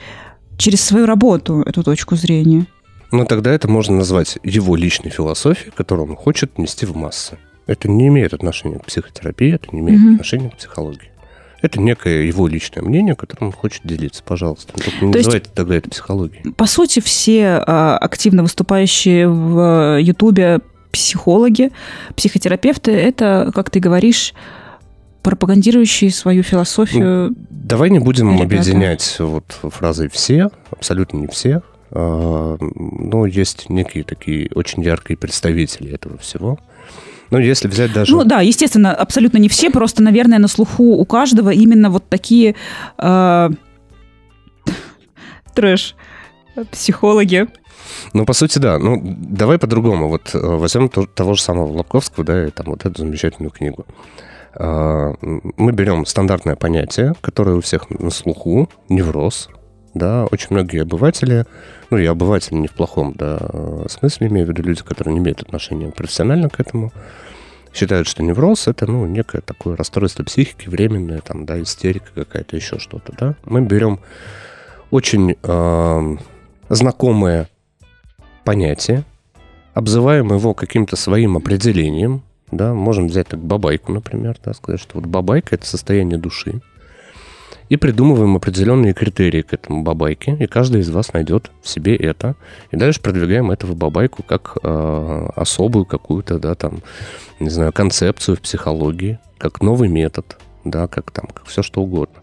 через 0.59 0.80
свою 0.82 1.06
работу 1.06 1.62
эту 1.62 1.82
точку 1.82 2.16
зрения. 2.16 2.66
Ну, 3.11 3.25
тогда 3.25 3.52
это 3.52 3.68
можно 3.68 3.97
назвать 3.97 4.38
его 4.42 4.76
личной 4.76 5.11
философией, 5.11 5.73
которую 5.75 6.11
он 6.11 6.16
хочет 6.16 6.59
нести 6.59 6.87
в 6.87 6.97
массы. 6.97 7.38
Это 7.66 7.88
не 7.88 8.09
имеет 8.09 8.35
отношения 8.35 8.78
к 8.78 8.87
психотерапии, 8.87 9.54
это 9.54 9.68
не 9.73 9.80
имеет 9.80 10.00
Мгм. 10.00 10.14
отношения 10.14 10.50
к 10.50 10.56
психологии. 10.56 11.12
Это 11.62 11.81
некое 11.81 12.25
его 12.25 12.49
личное 12.49 12.83
мнение, 12.83 13.14
которым 13.14 13.47
он 13.49 13.52
хочет 13.52 13.83
делиться. 13.85 14.23
Пожалуйста. 14.25 14.73
Ну, 14.76 14.83
Только 14.85 15.04
не 15.07 15.12
То 15.12 15.19
есть- 15.19 15.26
называйте 15.28 15.50
тогда 15.54 15.76
это 15.76 15.88
психологией. 15.90 16.52
По 16.52 16.66
сути, 16.66 17.00
все 17.00 17.62
а, 17.66 17.97
активно 17.99 18.42
выступающие 18.42 19.28
в 19.28 19.99
Ютубе 20.00 20.61
психологи, 20.90 21.71
психотерапевты, 22.16 22.90
это, 22.92 23.50
как 23.54 23.71
ты 23.71 23.81
говоришь, 23.81 24.35
пропагандирующие 25.23 26.11
свою 26.11 26.42
философию. 26.42 27.35
Давай 27.49 27.90
не 27.90 28.00
будем 28.00 28.28
Ребята. 28.31 28.45
объединять 28.45 29.16
вот 29.21 29.45
фразой 29.62 30.09
«все», 30.09 30.50
абсолютно 30.71 31.19
не 31.19 31.28
все. 31.28 31.62
А, 31.92 32.57
Но 32.59 33.26
есть 33.26 33.71
некие 33.71 34.02
такие 34.04 34.50
очень 34.54 34.83
яркие 34.83 35.16
представители 35.16 35.92
этого 35.92 36.19
всего. 36.19 36.59
Ну, 37.32 37.38
если 37.38 37.66
взять 37.66 37.92
даже... 37.94 38.12
Ну 38.14 38.24
да, 38.24 38.42
естественно, 38.42 38.92
абсолютно 38.94 39.38
не 39.38 39.48
все, 39.48 39.70
просто, 39.70 40.02
наверное, 40.02 40.38
на 40.38 40.48
слуху 40.48 40.84
у 40.84 41.04
каждого 41.06 41.48
именно 41.50 41.88
вот 41.88 42.06
такие 42.08 42.54
а, 42.98 43.48
трэш 45.54 45.94
психологи. 46.70 47.46
Ну, 48.12 48.26
по 48.26 48.34
сути, 48.34 48.58
да. 48.58 48.78
Ну, 48.78 49.00
давай 49.02 49.58
по-другому. 49.58 50.08
Вот 50.08 50.34
э, 50.34 50.38
возьмем 50.38 50.88
то- 50.90 51.06
того 51.06 51.32
же 51.34 51.40
самого 51.42 51.72
Лобковского, 51.72 52.24
да, 52.24 52.46
и 52.46 52.50
там 52.50 52.66
вот 52.66 52.84
эту 52.84 53.00
замечательную 53.00 53.50
книгу. 53.50 53.86
М, 54.58 55.16
Мы 55.56 55.72
берем 55.72 56.04
стандартное 56.04 56.56
понятие, 56.56 57.14
которое 57.22 57.56
у 57.56 57.60
всех 57.62 57.88
на 57.88 58.10
слуху, 58.10 58.68
невроз, 58.90 59.48
да, 59.94 60.26
очень 60.26 60.49
многие 60.50 60.82
обыватели, 60.82 61.44
ну, 61.90 61.99
я 61.99 62.12
обыватель 62.12 62.58
не 62.58 62.68
в 62.68 62.72
плохом, 62.72 63.14
да, 63.16 63.38
э, 63.40 63.87
смысле, 63.88 64.28
имею 64.28 64.46
в 64.46 64.50
виду 64.50 64.62
люди, 64.62 64.82
которые 64.82 65.14
не 65.14 65.20
имеют 65.20 65.42
отношения 65.42 65.90
профессионально 65.90 66.49
к 66.49 66.61
этому, 66.61 66.92
считают, 67.75 68.06
что 68.06 68.22
невроз 68.22 68.68
это, 68.68 68.87
ну, 68.87 69.06
некое 69.06 69.40
такое 69.40 69.76
расстройство 69.76 70.25
психики, 70.25 70.68
временное, 70.68 71.20
там, 71.20 71.44
да, 71.44 71.61
истерика 71.61 72.08
какая-то, 72.14 72.56
еще 72.56 72.78
что-то, 72.78 73.12
да. 73.18 73.34
Мы 73.44 73.62
берем 73.62 74.00
очень 74.90 75.37
э, 75.42 76.16
знакомое 76.68 77.49
понятие, 78.44 79.04
обзываем 79.75 80.32
его 80.32 80.54
каким-то 80.54 80.96
своим 80.96 81.37
определением, 81.37 82.22
да, 82.50 82.75
можем 82.75 83.06
взять 83.06 83.28
так 83.28 83.40
бабайку, 83.40 83.92
например, 83.92 84.37
да, 84.44 84.52
сказать, 84.52 84.80
что 84.80 84.99
вот 84.99 85.06
бабайка– 85.06 85.54
это 85.56 85.66
состояние 85.66 86.18
души, 86.18 86.61
и 87.72 87.76
придумываем 87.78 88.36
определенные 88.36 88.92
критерии 88.92 89.40
к 89.40 89.54
этому 89.54 89.82
бабайке, 89.82 90.36
и 90.38 90.46
каждый 90.46 90.82
из 90.82 90.90
вас 90.90 91.14
найдет 91.14 91.50
в 91.62 91.68
себе 91.70 91.96
это, 91.96 92.34
и 92.70 92.76
дальше 92.76 93.00
продвигаем 93.00 93.50
этого 93.50 93.74
бабайку 93.74 94.22
как 94.22 94.58
э, 94.62 95.28
особую 95.36 95.86
какую-то, 95.86 96.38
да, 96.38 96.54
там, 96.54 96.82
не 97.40 97.48
знаю, 97.48 97.72
концепцию 97.72 98.36
в 98.36 98.42
психологии, 98.42 99.18
как 99.38 99.62
новый 99.62 99.88
метод, 99.88 100.36
да, 100.64 100.86
как 100.86 101.12
там, 101.12 101.28
как 101.32 101.46
все 101.46 101.62
что 101.62 101.80
угодно. 101.80 102.20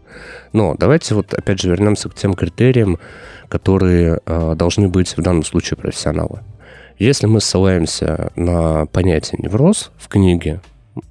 Но 0.53 0.75
давайте 0.77 1.15
вот 1.15 1.33
опять 1.33 1.59
же 1.59 1.69
вернемся 1.69 2.09
к 2.09 2.13
тем 2.13 2.35
критериям, 2.35 2.99
которые 3.47 4.19
э, 4.23 4.53
должны 4.55 4.87
быть 4.87 5.17
в 5.17 5.21
данном 5.23 5.43
случае 5.43 5.77
профессионалы. 5.77 6.41
Если 6.99 7.25
мы 7.25 7.41
ссылаемся 7.41 8.31
на 8.35 8.85
понятие 8.85 9.39
невроз 9.41 9.89
в 9.97 10.09
книге, 10.09 10.61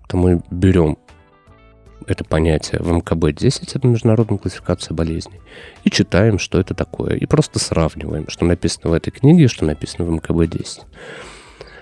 то 0.07 0.17
мы 0.17 0.43
берем 0.53 0.97
это 2.09 2.25
понятие 2.25 2.81
в 2.81 2.91
МКБ-10, 2.91 3.71
это 3.75 3.87
международная 3.87 4.39
классификация 4.39 4.95
болезней, 4.95 5.41
и 5.85 5.91
читаем, 5.91 6.39
что 6.39 6.59
это 6.59 6.75
такое, 6.75 7.15
и 7.15 7.27
просто 7.27 7.59
сравниваем, 7.59 8.27
что 8.29 8.45
написано 8.45 8.91
в 8.91 8.93
этой 8.95 9.11
книге 9.11 9.45
и 9.45 9.49
что 9.49 9.65
написано 9.65 10.05
в 10.07 10.13
МКБ-10. 10.13 10.81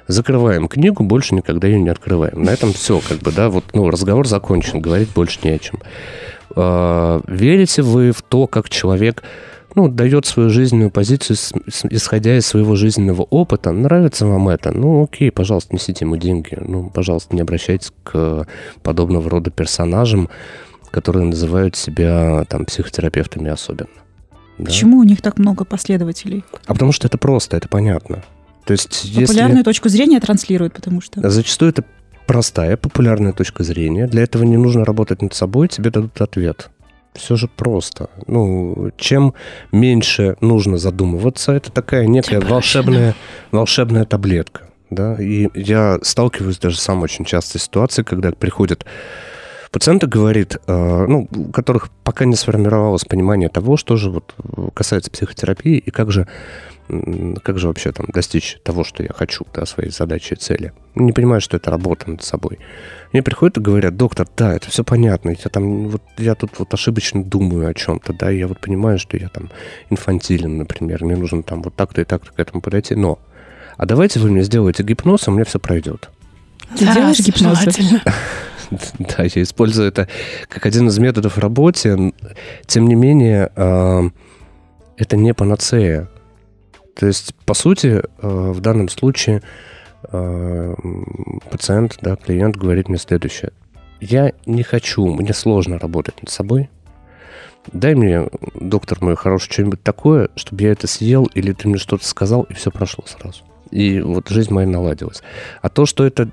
Закрываем 0.08 0.68
книгу, 0.68 1.02
больше 1.02 1.34
никогда 1.34 1.66
ее 1.66 1.80
не 1.80 1.88
открываем. 1.88 2.42
На 2.42 2.50
этом 2.50 2.72
все, 2.72 3.00
как 3.00 3.18
бы, 3.18 3.32
да, 3.32 3.48
вот, 3.48 3.64
ну, 3.72 3.90
разговор 3.90 4.26
закончен, 4.26 4.80
говорить 4.80 5.08
больше 5.12 5.40
не 5.42 5.50
о 5.50 5.58
чем. 5.58 5.80
А, 6.54 7.20
Верите 7.26 7.82
вы 7.82 8.12
в 8.12 8.22
то, 8.22 8.46
как 8.46 8.68
человек 8.68 9.24
ну, 9.76 9.88
дает 9.88 10.26
свою 10.26 10.48
жизненную 10.50 10.90
позицию, 10.90 11.36
с- 11.36 11.52
с- 11.68 11.84
исходя 11.90 12.36
из 12.36 12.46
своего 12.46 12.74
жизненного 12.74 13.22
опыта. 13.22 13.70
Нравится 13.70 14.26
вам 14.26 14.48
это? 14.48 14.72
Ну, 14.72 15.04
окей, 15.04 15.30
пожалуйста, 15.30 15.74
несите 15.74 16.04
ему 16.06 16.16
деньги. 16.16 16.56
Ну, 16.58 16.90
пожалуйста, 16.90 17.36
не 17.36 17.42
обращайтесь 17.42 17.92
к 18.02 18.46
подобного 18.82 19.30
рода 19.30 19.50
персонажам, 19.50 20.28
которые 20.90 21.26
называют 21.26 21.76
себя 21.76 22.44
там 22.48 22.64
психотерапевтами 22.64 23.50
особенно. 23.50 23.90
Да? 24.58 24.64
Почему 24.64 24.98
у 24.98 25.02
них 25.02 25.20
так 25.20 25.38
много 25.38 25.66
последователей? 25.66 26.42
А 26.66 26.72
потому 26.72 26.92
что 26.92 27.06
это 27.06 27.18
просто, 27.18 27.58
это 27.58 27.68
понятно. 27.68 28.24
То 28.64 28.72
есть, 28.72 29.04
если... 29.04 29.26
Популярную 29.26 29.62
точку 29.62 29.90
зрения 29.90 30.18
транслируют, 30.20 30.72
потому 30.72 31.02
что... 31.02 31.28
Зачастую 31.28 31.70
это 31.70 31.84
простая, 32.26 32.76
популярная 32.78 33.32
точка 33.32 33.62
зрения. 33.62 34.06
Для 34.06 34.22
этого 34.22 34.42
не 34.42 34.56
нужно 34.56 34.84
работать 34.84 35.22
над 35.22 35.34
собой, 35.34 35.68
тебе 35.68 35.90
дадут 35.90 36.20
ответ. 36.20 36.70
Все 37.16 37.36
же 37.36 37.48
просто. 37.48 38.10
Ну, 38.26 38.90
чем 38.96 39.34
меньше 39.72 40.36
нужно 40.40 40.78
задумываться, 40.78 41.52
это 41.52 41.72
такая 41.72 42.06
некая 42.06 42.40
проще, 42.40 42.52
волшебная, 42.52 43.14
волшебная 43.50 44.04
таблетка. 44.04 44.68
Да? 44.90 45.16
И 45.20 45.48
я 45.54 45.98
сталкиваюсь 46.02 46.58
даже 46.58 46.78
сам 46.78 47.02
очень 47.02 47.24
часто 47.24 47.58
с 47.58 47.62
ситуацией, 47.62 48.04
когда 48.04 48.30
приходит 48.32 48.84
пациент 49.72 50.04
и 50.04 50.06
говорит, 50.06 50.56
э, 50.66 51.06
ну, 51.08 51.28
у 51.34 51.50
которых 51.50 51.90
пока 52.04 52.24
не 52.24 52.36
сформировалось 52.36 53.04
понимание 53.04 53.48
того, 53.48 53.76
что 53.76 53.96
же 53.96 54.10
вот 54.10 54.34
касается 54.74 55.10
психотерапии 55.10 55.76
и 55.76 55.90
как 55.90 56.12
же 56.12 56.26
как 57.42 57.58
же 57.58 57.68
вообще 57.68 57.92
там 57.92 58.06
достичь 58.12 58.58
того, 58.62 58.84
что 58.84 59.02
я 59.02 59.10
хочу, 59.12 59.46
да, 59.52 59.66
своей 59.66 59.90
задачи 59.90 60.34
и 60.34 60.36
цели. 60.36 60.72
Не 60.94 61.12
понимаю, 61.12 61.40
что 61.40 61.56
это 61.56 61.70
работа 61.70 62.10
над 62.10 62.22
собой. 62.22 62.58
Мне 63.12 63.22
приходят 63.22 63.58
и 63.58 63.60
говорят, 63.60 63.96
доктор, 63.96 64.26
да, 64.36 64.54
это 64.54 64.70
все 64.70 64.84
понятно, 64.84 65.30
я 65.30 65.50
там, 65.50 65.88
вот, 65.88 66.02
я 66.18 66.34
тут 66.34 66.58
вот 66.58 66.72
ошибочно 66.72 67.24
думаю 67.24 67.68
о 67.68 67.74
чем-то, 67.74 68.12
да, 68.12 68.30
я 68.30 68.46
вот 68.46 68.60
понимаю, 68.60 68.98
что 68.98 69.16
я 69.16 69.28
там 69.28 69.50
инфантилен, 69.90 70.58
например, 70.58 71.04
мне 71.04 71.16
нужно 71.16 71.42
там 71.42 71.62
вот 71.62 71.74
так-то 71.74 72.00
и 72.00 72.04
так-то 72.04 72.32
к 72.32 72.38
этому 72.38 72.60
подойти, 72.60 72.94
но 72.94 73.18
а 73.76 73.86
давайте 73.86 74.20
вы 74.20 74.30
мне 74.30 74.42
сделаете 74.42 74.82
гипноз, 74.82 75.26
и 75.26 75.30
у 75.30 75.34
меня 75.34 75.44
все 75.44 75.58
пройдет. 75.58 76.08
Ты 76.78 76.92
делаешь 76.92 77.20
гипноз? 77.20 77.58
Да, 78.98 79.22
я 79.22 79.42
использую 79.42 79.86
это 79.86 80.08
как 80.48 80.66
один 80.66 80.88
из 80.88 80.98
методов 80.98 81.36
в 81.36 81.38
работе. 81.38 82.12
Тем 82.66 82.88
не 82.88 82.96
менее, 82.96 83.52
э, 83.54 84.10
это 84.96 85.16
не 85.16 85.32
панацея. 85.34 86.08
То 86.96 87.06
есть, 87.06 87.34
по 87.44 87.54
сути, 87.54 88.02
э, 88.02 88.02
в 88.20 88.60
данном 88.60 88.88
случае 88.88 89.42
э, 90.10 90.74
пациент, 91.50 91.98
да, 92.00 92.16
клиент 92.16 92.56
говорит 92.56 92.88
мне 92.88 92.98
следующее. 92.98 93.52
Я 94.00 94.32
не 94.46 94.62
хочу, 94.62 95.06
мне 95.06 95.34
сложно 95.34 95.78
работать 95.78 96.22
над 96.22 96.30
собой. 96.30 96.70
Дай 97.72 97.94
мне, 97.94 98.28
доктор 98.54 98.98
мой 99.02 99.16
хороший, 99.16 99.52
что-нибудь 99.52 99.82
такое, 99.82 100.30
чтобы 100.36 100.62
я 100.62 100.72
это 100.72 100.86
съел, 100.86 101.26
или 101.34 101.52
ты 101.52 101.68
мне 101.68 101.78
что-то 101.78 102.06
сказал, 102.06 102.44
и 102.44 102.54
все 102.54 102.70
прошло 102.70 103.04
сразу. 103.06 103.42
И 103.70 104.00
вот 104.00 104.28
жизнь 104.28 104.52
моя 104.54 104.68
наладилась. 104.68 105.22
А 105.60 105.68
то, 105.68 105.84
что 105.84 106.06
это 106.06 106.30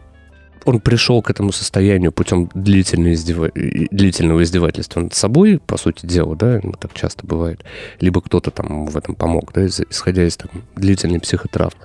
он 0.66 0.80
пришел 0.80 1.22
к 1.22 1.30
этому 1.30 1.52
состоянию 1.52 2.12
путем 2.12 2.50
длительного, 2.54 3.14
издева... 3.14 3.52
длительного 3.54 4.44
издевательства 4.44 5.02
над 5.02 5.14
собой, 5.14 5.60
по 5.66 5.78
сути 5.78 6.06
дела, 6.06 6.36
да, 6.36 6.62
так 6.80 6.94
часто 6.94 7.26
бывает, 7.26 7.64
либо 8.00 8.22
кто-то 8.22 8.52
там 8.52 8.86
в 8.86 8.98
этом 8.98 9.16
помог, 9.16 9.52
да, 9.54 9.66
исходя 9.66 10.26
из 10.26 10.38
там, 10.38 10.50
длительной 10.76 11.20
психотравмы, 11.20 11.80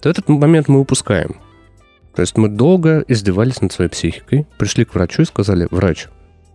то 0.00 0.08
этот 0.08 0.28
момент 0.28 0.68
мы 0.68 0.80
упускаем. 0.80 1.36
То 2.14 2.22
есть 2.22 2.36
мы 2.36 2.48
долго 2.48 3.04
издевались 3.06 3.60
над 3.60 3.72
своей 3.72 3.90
психикой, 3.90 4.46
пришли 4.58 4.84
к 4.84 4.94
врачу 4.94 5.22
и 5.22 5.26
сказали, 5.26 5.68
врач, 5.70 6.08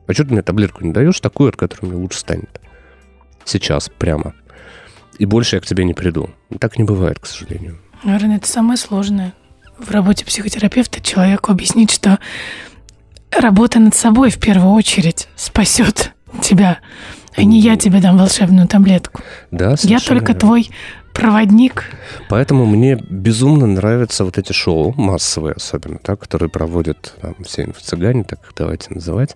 а 0.07 0.13
что 0.13 0.25
ты 0.25 0.33
мне 0.33 0.41
таблетку 0.41 0.83
не 0.83 0.91
даешь, 0.91 1.19
такую, 1.19 1.49
от 1.49 1.55
которой 1.55 1.87
мне 1.87 1.97
лучше 1.97 2.19
станет? 2.19 2.61
Сейчас, 3.45 3.89
прямо. 3.89 4.33
И 5.17 5.25
больше 5.25 5.55
я 5.55 5.61
к 5.61 5.65
тебе 5.65 5.85
не 5.85 5.93
приду. 5.93 6.29
Так 6.59 6.77
не 6.77 6.83
бывает, 6.83 7.19
к 7.19 7.25
сожалению. 7.25 7.79
Наверное, 8.03 8.37
это 8.37 8.47
самое 8.47 8.77
сложное 8.77 9.33
в 9.77 9.91
работе 9.91 10.25
психотерапевта 10.25 11.01
человеку 11.01 11.51
объяснить, 11.51 11.91
что 11.91 12.19
работа 13.31 13.79
над 13.79 13.95
собой 13.95 14.29
в 14.29 14.39
первую 14.39 14.73
очередь 14.73 15.27
спасет 15.35 16.13
тебя, 16.41 16.79
а 17.35 17.43
не 17.43 17.59
я 17.59 17.75
тебе 17.75 17.99
дам 17.99 18.17
волшебную 18.17 18.67
таблетку. 18.67 19.21
Да, 19.51 19.75
Я 19.83 19.99
только 19.99 20.27
верно. 20.27 20.39
твой 20.39 20.69
проводник. 21.13 21.85
Поэтому 22.29 22.65
мне 22.65 22.95
безумно 22.95 23.65
нравятся 23.67 24.25
вот 24.25 24.37
эти 24.37 24.51
шоу, 24.51 24.93
массовые 24.97 25.53
особенно, 25.53 25.99
да, 26.03 26.15
которые 26.15 26.49
проводят 26.49 27.13
там, 27.21 27.35
все 27.43 27.63
инфо-цыгане, 27.63 28.25
так 28.25 28.39
их 28.43 28.53
давайте 28.55 28.93
называть, 28.93 29.35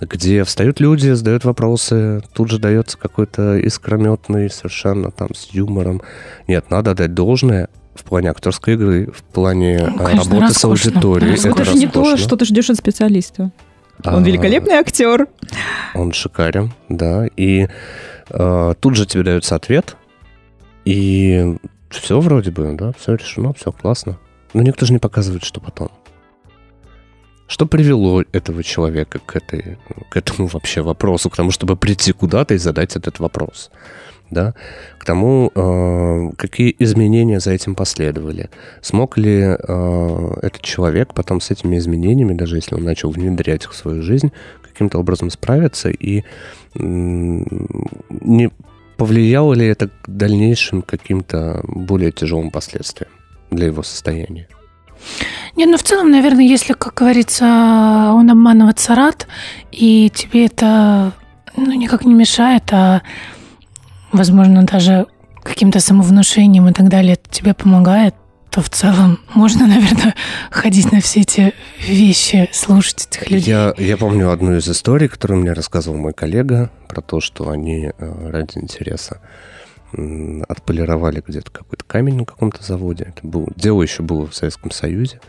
где 0.00 0.44
встают 0.44 0.80
люди, 0.80 1.10
задают 1.10 1.44
вопросы, 1.44 2.22
тут 2.32 2.50
же 2.50 2.58
дается 2.58 2.96
какой-то 2.96 3.58
искрометный, 3.58 4.48
совершенно 4.50 5.10
там 5.10 5.34
с 5.34 5.50
юмором. 5.52 6.00
Нет, 6.48 6.70
надо 6.70 6.94
дать 6.94 7.12
должное. 7.12 7.68
В 8.00 8.04
плане 8.04 8.30
актерской 8.30 8.74
игры, 8.74 9.10
в 9.12 9.22
плане 9.22 9.86
Ну, 9.90 9.98
конечно, 9.98 10.34
работы 10.34 10.54
с 10.54 10.64
аудиторией. 10.64 11.32
Роскошно. 11.32 11.50
Это 11.50 11.62
Это 11.62 11.70
же 11.72 11.78
не 11.78 11.86
то, 11.86 12.16
что 12.16 12.36
ты 12.36 12.44
ждешь 12.44 12.70
от 12.70 12.76
специалиста. 12.76 13.52
Он 14.04 14.22
А, 14.22 14.26
великолепный 14.26 14.74
актер. 14.74 15.28
Он 15.94 16.12
шикарен, 16.12 16.72
да. 16.88 17.26
И 17.36 17.68
э, 18.30 18.74
тут 18.80 18.96
же 18.96 19.06
тебе 19.06 19.22
дается 19.24 19.56
ответ, 19.56 19.96
и 20.84 21.56
все 21.90 22.20
вроде 22.20 22.50
бы, 22.50 22.74
да, 22.78 22.92
все 22.98 23.14
решено, 23.14 23.52
все 23.52 23.70
классно. 23.72 24.18
Но 24.54 24.62
никто 24.62 24.86
же 24.86 24.92
не 24.92 24.98
показывает, 24.98 25.44
что 25.44 25.60
потом. 25.60 25.90
Что 27.46 27.66
привело 27.66 28.22
этого 28.32 28.62
человека 28.62 29.18
к, 29.18 29.36
этой, 29.36 29.76
к 30.08 30.16
этому 30.16 30.46
вообще 30.46 30.82
вопросу, 30.82 31.28
к 31.30 31.36
тому, 31.36 31.50
чтобы 31.50 31.76
прийти 31.76 32.12
куда-то 32.12 32.54
и 32.54 32.58
задать 32.58 32.96
этот 32.96 33.18
вопрос? 33.18 33.70
Да? 34.30 34.54
К 34.98 35.04
тому, 35.04 35.50
э, 35.54 36.30
какие 36.36 36.74
изменения 36.78 37.40
за 37.40 37.50
этим 37.50 37.74
последовали. 37.74 38.48
Смог 38.80 39.18
ли 39.18 39.40
э, 39.40 40.34
этот 40.42 40.62
человек 40.62 41.14
потом 41.14 41.40
с 41.40 41.50
этими 41.50 41.78
изменениями, 41.78 42.34
даже 42.34 42.56
если 42.56 42.76
он 42.76 42.84
начал 42.84 43.10
внедрять 43.10 43.64
их 43.64 43.72
в 43.72 43.76
свою 43.76 44.02
жизнь, 44.02 44.30
каким-то 44.62 44.98
образом 44.98 45.30
справиться 45.30 45.90
и 45.90 46.24
м, 46.74 47.46
не 48.08 48.50
повлияло 48.96 49.54
ли 49.54 49.66
это 49.66 49.88
к 49.88 50.08
дальнейшим 50.08 50.82
каким-то 50.82 51.62
более 51.64 52.12
тяжелым 52.12 52.50
последствиям 52.50 53.10
для 53.50 53.66
его 53.66 53.82
состояния? 53.82 54.46
Нет, 55.56 55.68
ну 55.70 55.76
в 55.76 55.82
целом, 55.82 56.10
наверное, 56.10 56.44
если, 56.44 56.72
как 56.74 56.94
говорится, 56.94 57.44
он 58.14 58.30
обманываться 58.30 58.94
рад, 58.94 59.26
и 59.72 60.10
тебе 60.14 60.46
это 60.46 61.12
ну, 61.56 61.72
никак 61.72 62.04
не 62.04 62.14
мешает, 62.14 62.64
а, 62.72 63.02
возможно, 64.12 64.64
даже 64.64 65.06
каким-то 65.42 65.80
самовнушением 65.80 66.68
и 66.68 66.72
так 66.72 66.88
далее 66.88 67.14
это 67.14 67.30
тебе 67.30 67.54
помогает, 67.54 68.14
то 68.50 68.60
в 68.60 68.68
целом 68.68 69.20
можно, 69.34 69.66
наверное, 69.66 70.14
ходить 70.50 70.92
на 70.92 71.00
все 71.00 71.20
эти 71.20 71.54
вещи, 71.86 72.48
слушать 72.52 73.08
этих 73.10 73.30
людей. 73.30 73.50
Я, 73.50 73.74
я 73.78 73.96
помню 73.96 74.30
одну 74.30 74.56
из 74.56 74.68
историй, 74.68 75.08
которую 75.08 75.40
мне 75.40 75.52
рассказывал 75.52 75.96
мой 75.96 76.12
коллега, 76.12 76.70
про 76.88 77.00
то, 77.00 77.20
что 77.20 77.50
они 77.50 77.92
э, 77.96 78.30
ради 78.30 78.58
интереса 78.58 79.20
отполировали 80.48 81.22
где-то 81.26 81.50
какой-то 81.50 81.84
камень 81.84 82.16
на 82.18 82.24
каком-то 82.24 82.62
заводе. 82.62 83.12
Это 83.16 83.26
был, 83.26 83.48
дело 83.56 83.82
еще 83.82 84.02
было 84.02 84.26
в 84.26 84.34
Советском 84.34 84.70
Союзе. 84.70 85.20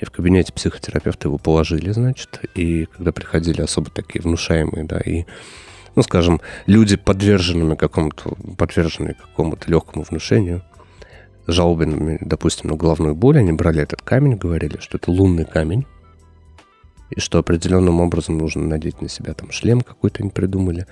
И 0.00 0.04
в 0.04 0.10
кабинете 0.10 0.52
психотерапевта 0.52 1.28
его 1.28 1.38
положили, 1.38 1.92
значит. 1.92 2.40
И 2.54 2.86
когда 2.86 3.12
приходили 3.12 3.62
особо 3.62 3.90
такие 3.90 4.20
внушаемые, 4.20 4.84
да, 4.84 4.98
и 4.98 5.24
ну, 5.94 6.02
скажем, 6.02 6.40
люди, 6.66 6.96
подверженными 6.96 7.74
какому-то, 7.74 8.34
подверженные 8.56 9.14
какому-то 9.14 9.70
легкому 9.70 10.04
внушению, 10.04 10.62
жалобами, 11.46 12.18
допустим, 12.20 12.70
на 12.70 12.76
головную 12.76 13.14
боль, 13.14 13.38
они 13.38 13.52
брали 13.52 13.82
этот 13.82 14.02
камень, 14.02 14.36
говорили, 14.36 14.78
что 14.78 14.98
это 14.98 15.10
лунный 15.10 15.44
камень, 15.44 15.86
и 17.10 17.20
что 17.20 17.38
определенным 17.38 18.00
образом 18.00 18.38
нужно 18.38 18.64
надеть 18.66 19.02
на 19.02 19.08
себя 19.08 19.34
там 19.34 19.50
шлем 19.50 19.82
какой-то 19.82 20.22
они 20.22 20.30
придумали, 20.30 20.86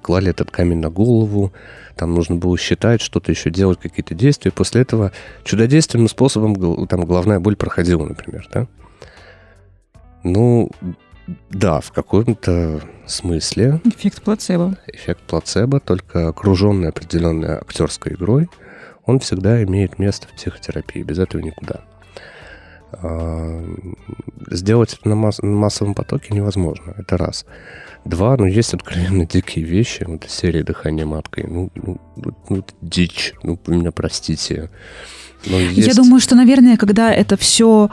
клали 0.00 0.30
этот 0.30 0.50
камень 0.50 0.78
на 0.78 0.88
голову, 0.88 1.52
там 1.94 2.14
нужно 2.14 2.36
было 2.36 2.56
считать, 2.56 3.02
что-то 3.02 3.32
еще 3.32 3.50
делать, 3.50 3.78
какие-то 3.78 4.14
действия. 4.14 4.50
После 4.50 4.82
этого 4.82 5.12
чудодейственным 5.44 6.08
способом 6.08 6.86
там 6.86 7.04
головная 7.04 7.40
боль 7.40 7.56
проходила, 7.56 8.04
например, 8.04 8.48
да? 8.52 8.66
Ну, 10.22 10.70
да, 11.50 11.80
в 11.80 11.92
каком-то 11.92 12.80
смысле 13.06 13.80
Эффект 13.84 14.22
плацебо. 14.22 14.76
эффект 14.86 15.22
плацебо, 15.26 15.80
только 15.80 16.28
окруженный 16.28 16.88
определенной 16.88 17.56
актерской 17.58 18.12
игрой, 18.14 18.48
он 19.04 19.18
всегда 19.20 19.62
имеет 19.64 19.98
место 19.98 20.26
в 20.28 20.32
психотерапии. 20.32 21.02
Без 21.02 21.18
этого 21.18 21.40
никуда. 21.40 21.80
А, 22.92 23.64
Сделать 24.50 24.94
это 24.98 25.08
на, 25.08 25.14
масс- 25.14 25.42
на 25.42 25.50
массовом 25.56 25.94
потоке 25.94 26.34
невозможно. 26.34 26.94
Это 26.96 27.16
раз. 27.18 27.44
Два, 28.04 28.36
ну, 28.38 28.46
есть 28.46 28.72
откровенно 28.74 29.26
дикие 29.26 29.64
вещи. 29.64 30.04
Вот 30.06 30.24
из 30.24 30.30
серии 30.32 30.62
«Дыхание 30.62 31.04
маткой». 31.04 31.44
Ну, 31.46 31.70
ну, 31.74 31.98
ну, 32.48 32.64
дичь. 32.80 33.34
Ну, 33.42 33.58
меня 33.66 33.92
простите. 33.92 34.70
Но 35.46 35.58
Я 35.58 35.68
есть- 35.70 35.96
думаю, 35.96 36.20
что, 36.20 36.34
наверное, 36.34 36.76
когда 36.78 37.12
это 37.12 37.36
все 37.36 37.90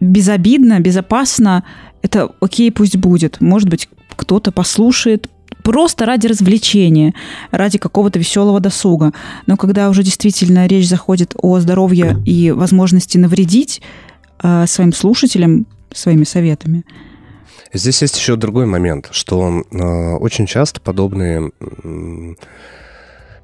безобидно, 0.00 0.80
безопасно, 0.80 1.64
это 2.02 2.30
окей, 2.40 2.70
пусть 2.70 2.96
будет. 2.96 3.40
Может 3.40 3.68
быть, 3.68 3.88
кто-то 4.16 4.52
послушает 4.52 5.28
просто 5.62 6.06
ради 6.06 6.26
развлечения, 6.26 7.14
ради 7.50 7.78
какого-то 7.78 8.18
веселого 8.18 8.60
досуга. 8.60 9.12
Но 9.46 9.56
когда 9.56 9.88
уже 9.88 10.02
действительно 10.02 10.66
речь 10.66 10.88
заходит 10.88 11.34
о 11.38 11.60
здоровье 11.60 12.16
и 12.26 12.50
возможности 12.50 13.18
навредить 13.18 13.80
э, 14.42 14.66
своим 14.66 14.92
слушателям 14.92 15.66
своими 15.92 16.24
советами, 16.24 16.84
Здесь 17.74 18.02
есть 18.02 18.18
еще 18.18 18.36
другой 18.36 18.66
момент, 18.66 19.08
что 19.12 19.62
э, 19.70 19.76
очень 20.16 20.44
часто 20.46 20.78
подобные 20.78 21.52
м, 21.82 22.36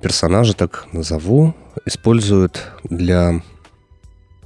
персонажи, 0.03 0.53
так 0.53 0.87
назову, 0.93 1.55
используют 1.87 2.71
для 2.85 3.41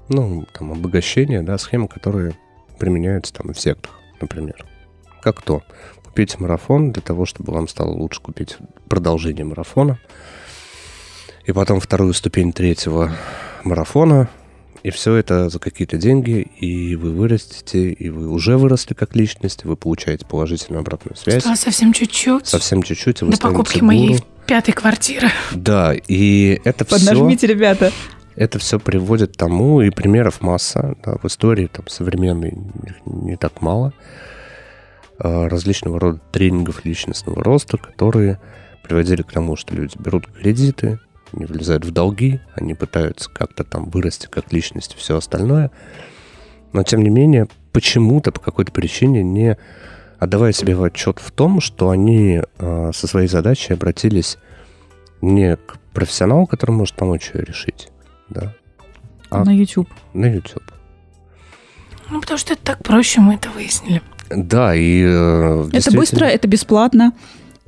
ну, 0.08 0.46
там, 0.52 0.70
обогащения 0.70 1.42
да, 1.42 1.58
схемы, 1.58 1.88
которые 1.88 2.36
применяются 2.78 3.34
там 3.34 3.52
в 3.52 3.60
сектах, 3.60 3.98
например. 4.22 4.64
Как 5.20 5.42
то? 5.42 5.62
Купить 6.04 6.40
марафон 6.40 6.92
для 6.92 7.02
того, 7.02 7.26
чтобы 7.26 7.52
вам 7.52 7.68
стало 7.68 7.90
лучше 7.90 8.20
купить 8.20 8.56
продолжение 8.88 9.44
марафона, 9.44 9.98
и 11.44 11.52
потом 11.52 11.80
вторую 11.80 12.14
ступень 12.14 12.52
третьего 12.52 13.12
марафона, 13.64 14.28
и 14.82 14.90
все 14.90 15.14
это 15.14 15.48
за 15.48 15.58
какие-то 15.58 15.96
деньги, 15.96 16.40
и 16.58 16.96
вы 16.96 17.12
вырастете, 17.12 17.90
и 17.90 18.10
вы 18.10 18.28
уже 18.28 18.56
выросли 18.58 18.94
как 18.94 19.14
личность, 19.14 19.64
вы 19.64 19.76
получаете 19.76 20.26
положительную 20.26 20.80
обратную 20.80 21.16
связь. 21.16 21.36
Осталось 21.36 21.60
совсем 21.60 21.92
чуть-чуть. 21.92 22.46
Совсем 22.46 22.82
чуть-чуть, 22.82 23.20
До 23.20 23.36
покупки 23.38 23.80
моей 23.80 24.08
гуру. 24.08 24.24
пятой 24.46 24.72
квартиры. 24.72 25.30
Да, 25.52 25.94
и 25.94 26.60
это 26.64 26.84
все, 26.84 26.96
поднажмите, 26.96 27.46
ребята. 27.46 27.92
Это 28.36 28.58
все 28.58 28.78
приводит 28.78 29.34
к 29.34 29.36
тому, 29.36 29.82
и 29.82 29.90
примеров 29.90 30.40
масса, 30.40 30.96
да, 31.04 31.16
в 31.22 31.26
истории 31.26 31.66
там 31.66 31.86
современной 31.88 32.54
не 33.04 33.36
так 33.36 33.60
мало, 33.60 33.92
а, 35.18 35.48
различного 35.48 36.00
рода 36.00 36.20
тренингов 36.32 36.84
личностного 36.84 37.42
роста, 37.42 37.78
которые 37.78 38.40
приводили 38.82 39.22
к 39.22 39.32
тому, 39.32 39.56
что 39.56 39.74
люди 39.74 39.96
берут 39.98 40.26
кредиты, 40.26 40.98
не 41.32 41.46
влезают 41.46 41.84
в 41.84 41.90
долги, 41.92 42.40
они 42.54 42.74
пытаются 42.74 43.30
как-то 43.30 43.64
там 43.64 43.90
вырасти 43.90 44.26
как 44.26 44.52
личность 44.52 44.94
и 44.94 44.98
все 44.98 45.16
остальное. 45.16 45.70
Но, 46.72 46.82
тем 46.82 47.02
не 47.02 47.10
менее, 47.10 47.48
почему-то, 47.72 48.32
по 48.32 48.40
какой-то 48.40 48.72
причине, 48.72 49.22
не 49.22 49.56
отдавая 50.18 50.52
себе 50.52 50.76
отчет 50.76 51.18
в 51.18 51.30
том, 51.30 51.60
что 51.60 51.90
они 51.90 52.42
э, 52.58 52.90
со 52.94 53.06
своей 53.06 53.28
задачей 53.28 53.74
обратились 53.74 54.38
не 55.20 55.56
к 55.56 55.78
профессионалу, 55.92 56.46
который 56.46 56.72
может 56.72 56.96
помочь 56.96 57.30
ее 57.34 57.44
решить, 57.44 57.88
да, 58.32 58.52
А. 59.30 59.44
На 59.44 59.50
YouTube. 59.50 59.88
на 60.14 60.26
YouTube. 60.26 60.62
Ну, 62.10 62.20
потому 62.20 62.38
что 62.38 62.52
это 62.52 62.62
так 62.62 62.82
проще, 62.82 63.20
мы 63.20 63.34
это 63.34 63.48
выяснили. 63.50 64.02
Да, 64.30 64.74
и... 64.74 65.02
э, 65.06 65.68
Это 65.72 65.90
быстро, 65.92 66.24
это 66.26 66.46
бесплатно. 66.48 67.12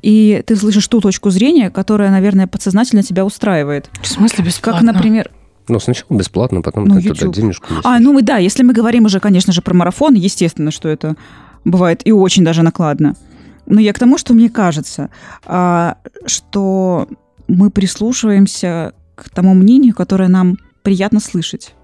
И 0.03 0.43
ты 0.47 0.55
слышишь 0.57 0.87
ту 0.89 1.01
точку 1.01 1.31
зрения, 1.31 1.71
которая, 1.71 2.11
наверное, 2.11 2.47
подсознательно 2.47 3.03
тебя 3.03 3.25
устраивает. 3.25 3.89
В 4.03 4.07
смысле 4.07 4.39
Как, 4.39 4.47
бесплатно? 4.47 4.93
например... 4.93 5.31
Ну, 5.67 5.81
сначала 5.81 6.19
бесплатно, 6.19 6.61
потом 6.61 6.85
Ну, 6.85 6.97
ты 6.97 7.09
туда 7.09 7.15
YouTube. 7.21 7.35
денежку 7.35 7.67
несешь. 7.73 7.85
А, 7.87 7.99
ну 7.99 8.19
и 8.19 8.23
да, 8.23 8.37
если 8.37 8.63
мы 8.63 8.75
говорим 8.75 9.07
уже, 9.07 9.19
конечно 9.19 9.51
же, 9.55 9.63
про 9.63 9.73
марафон, 9.73 10.13
естественно, 10.13 10.71
что 10.71 10.91
это 10.91 11.17
бывает 11.65 12.03
и 12.07 12.13
очень 12.13 12.45
даже 12.45 12.63
накладно. 12.63 13.17
Но 13.65 13.81
я 13.81 13.95
к 13.95 13.99
тому, 13.99 14.19
что 14.19 14.35
мне 14.35 14.51
кажется, 14.51 15.09
а, 15.47 15.97
что 16.27 17.09
мы 17.49 17.71
прислушиваемся 17.71 18.93
к 19.15 19.31
тому 19.31 19.55
мнению, 19.55 19.95
которое 19.95 20.29
нам 20.29 20.59
приятно 20.83 21.21
слышать 21.21 21.75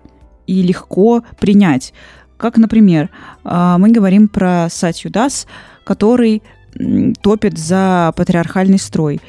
и 0.47 0.63
легко 0.63 1.23
принять. 1.39 1.93
Как, 2.37 2.57
например, 2.57 3.11
а, 3.45 3.79
мы 3.79 3.91
говорим 3.91 4.29
про 4.29 4.69
Сатью 4.71 5.11
Дас, 5.11 5.47
который 5.85 6.43
топит 7.23 7.59
за 7.59 8.13
патриархальный 8.17 8.79
строй. 8.79 9.21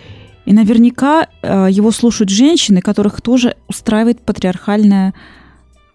И 0.46 0.54
наверняка 0.54 1.28
э, 1.42 1.68
его 1.70 1.92
слушают 1.92 2.30
женщины, 2.30 2.82
которых 2.82 3.22
тоже 3.22 3.56
устраивает 3.68 4.22
патриархальное 4.22 5.14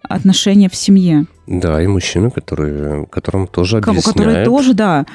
отношение 0.03 0.69
в 0.69 0.75
семье. 0.75 1.25
Да, 1.47 1.81
и 1.81 1.87
мужчины, 1.87 2.31
которые, 2.31 3.05
которым 3.07 3.47
тоже 3.47 3.77
объясняют. 3.77 4.05
Которые 4.05 4.45
тоже, 4.45 4.73
да. 4.73 5.05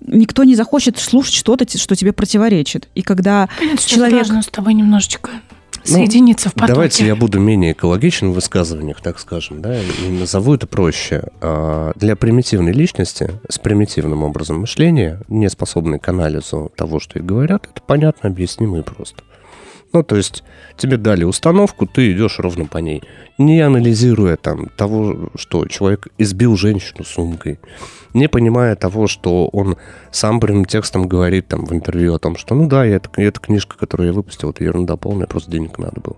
Никто 0.00 0.44
не 0.44 0.54
захочет 0.54 0.98
слушать 0.98 1.34
что-то, 1.34 1.66
что 1.76 1.94
тебе 1.96 2.12
противоречит. 2.12 2.88
И 2.94 3.02
когда 3.02 3.48
что 3.76 3.88
человек- 3.88 4.26
должно 4.26 4.42
с 4.42 4.48
тобой 4.48 4.74
немножечко 4.74 5.30
Ну, 5.88 5.94
соединиться 5.94 6.48
в 6.48 6.54
потоке. 6.54 6.72
Давайте 6.72 7.06
я 7.06 7.16
буду 7.16 7.40
менее 7.40 7.72
экологичен 7.72 8.30
в 8.30 8.34
высказываниях, 8.34 9.00
так 9.00 9.18
скажем, 9.18 9.62
да, 9.62 9.80
и 9.80 10.08
назову 10.08 10.54
это 10.54 10.66
проще. 10.66 11.24
А, 11.40 11.92
Для 11.96 12.16
примитивной 12.16 12.72
личности 12.72 13.32
с 13.48 13.58
примитивным 13.58 14.22
образом 14.22 14.60
мышления, 14.60 15.20
не 15.28 15.48
способной 15.48 15.98
к 15.98 16.08
анализу 16.08 16.72
того, 16.76 17.00
что 17.00 17.18
и 17.18 17.22
говорят, 17.22 17.68
это 17.70 17.82
понятно, 17.86 18.28
объяснимо 18.28 18.78
и 18.78 18.82
просто. 18.82 19.22
Ну, 19.92 20.02
то 20.02 20.16
есть 20.16 20.44
тебе 20.76 20.96
дали 20.96 21.24
установку, 21.24 21.86
ты 21.86 22.12
идешь 22.12 22.38
ровно 22.38 22.66
по 22.66 22.78
ней, 22.78 23.02
не 23.38 23.60
анализируя 23.60 24.36
там 24.36 24.66
того, 24.76 25.30
что 25.34 25.66
человек 25.66 26.08
избил 26.18 26.56
женщину 26.56 27.04
сумкой, 27.04 27.58
не 28.12 28.28
понимая 28.28 28.76
того, 28.76 29.06
что 29.06 29.48
он 29.48 29.76
сам 30.10 30.40
прямым 30.40 30.66
текстом 30.66 31.08
говорит 31.08 31.48
там 31.48 31.64
в 31.64 31.72
интервью 31.72 32.14
о 32.14 32.18
том, 32.18 32.36
что 32.36 32.54
ну 32.54 32.68
да, 32.68 32.84
это, 32.84 33.08
эта 33.16 33.40
книжка, 33.40 33.78
которую 33.78 34.08
я 34.08 34.12
выпустил, 34.12 34.50
это 34.50 34.62
ерунда 34.62 34.96
полная, 34.96 35.26
просто 35.26 35.50
денег 35.50 35.78
надо 35.78 36.00
было. 36.00 36.16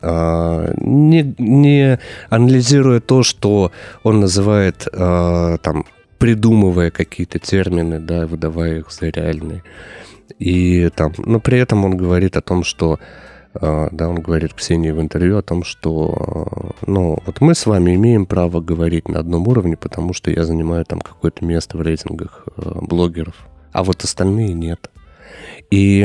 А, 0.00 0.72
не, 0.76 1.34
не 1.38 1.98
анализируя 2.28 3.00
то, 3.00 3.22
что 3.22 3.72
он 4.02 4.20
называет 4.20 4.86
а, 4.92 5.58
там 5.58 5.84
придумывая 6.18 6.90
какие-то 6.90 7.38
термины, 7.38 7.98
да, 8.00 8.26
выдавая 8.26 8.78
их 8.78 8.90
за 8.90 9.08
реальные. 9.08 9.62
И 10.38 10.90
там, 10.94 11.12
но 11.18 11.40
при 11.40 11.58
этом 11.58 11.84
он 11.84 11.96
говорит 11.96 12.36
о 12.36 12.40
том, 12.40 12.64
что 12.64 12.98
а, 13.54 13.88
да, 13.92 14.08
он 14.08 14.16
говорит 14.16 14.54
Ксении 14.54 14.90
в 14.90 15.00
интервью 15.00 15.38
о 15.38 15.42
том, 15.42 15.62
что, 15.62 16.74
ну, 16.86 17.18
вот 17.24 17.40
мы 17.40 17.54
с 17.54 17.66
вами 17.66 17.94
имеем 17.94 18.26
право 18.26 18.60
говорить 18.60 19.08
на 19.08 19.20
одном 19.20 19.46
уровне, 19.46 19.76
потому 19.76 20.12
что 20.12 20.30
я 20.30 20.44
занимаю 20.44 20.84
там 20.84 21.00
какое-то 21.00 21.44
место 21.44 21.78
в 21.78 21.82
рейтингах 21.82 22.46
блогеров, 22.56 23.46
а 23.72 23.84
вот 23.84 24.02
остальные 24.02 24.54
нет. 24.54 24.90
И 25.70 26.00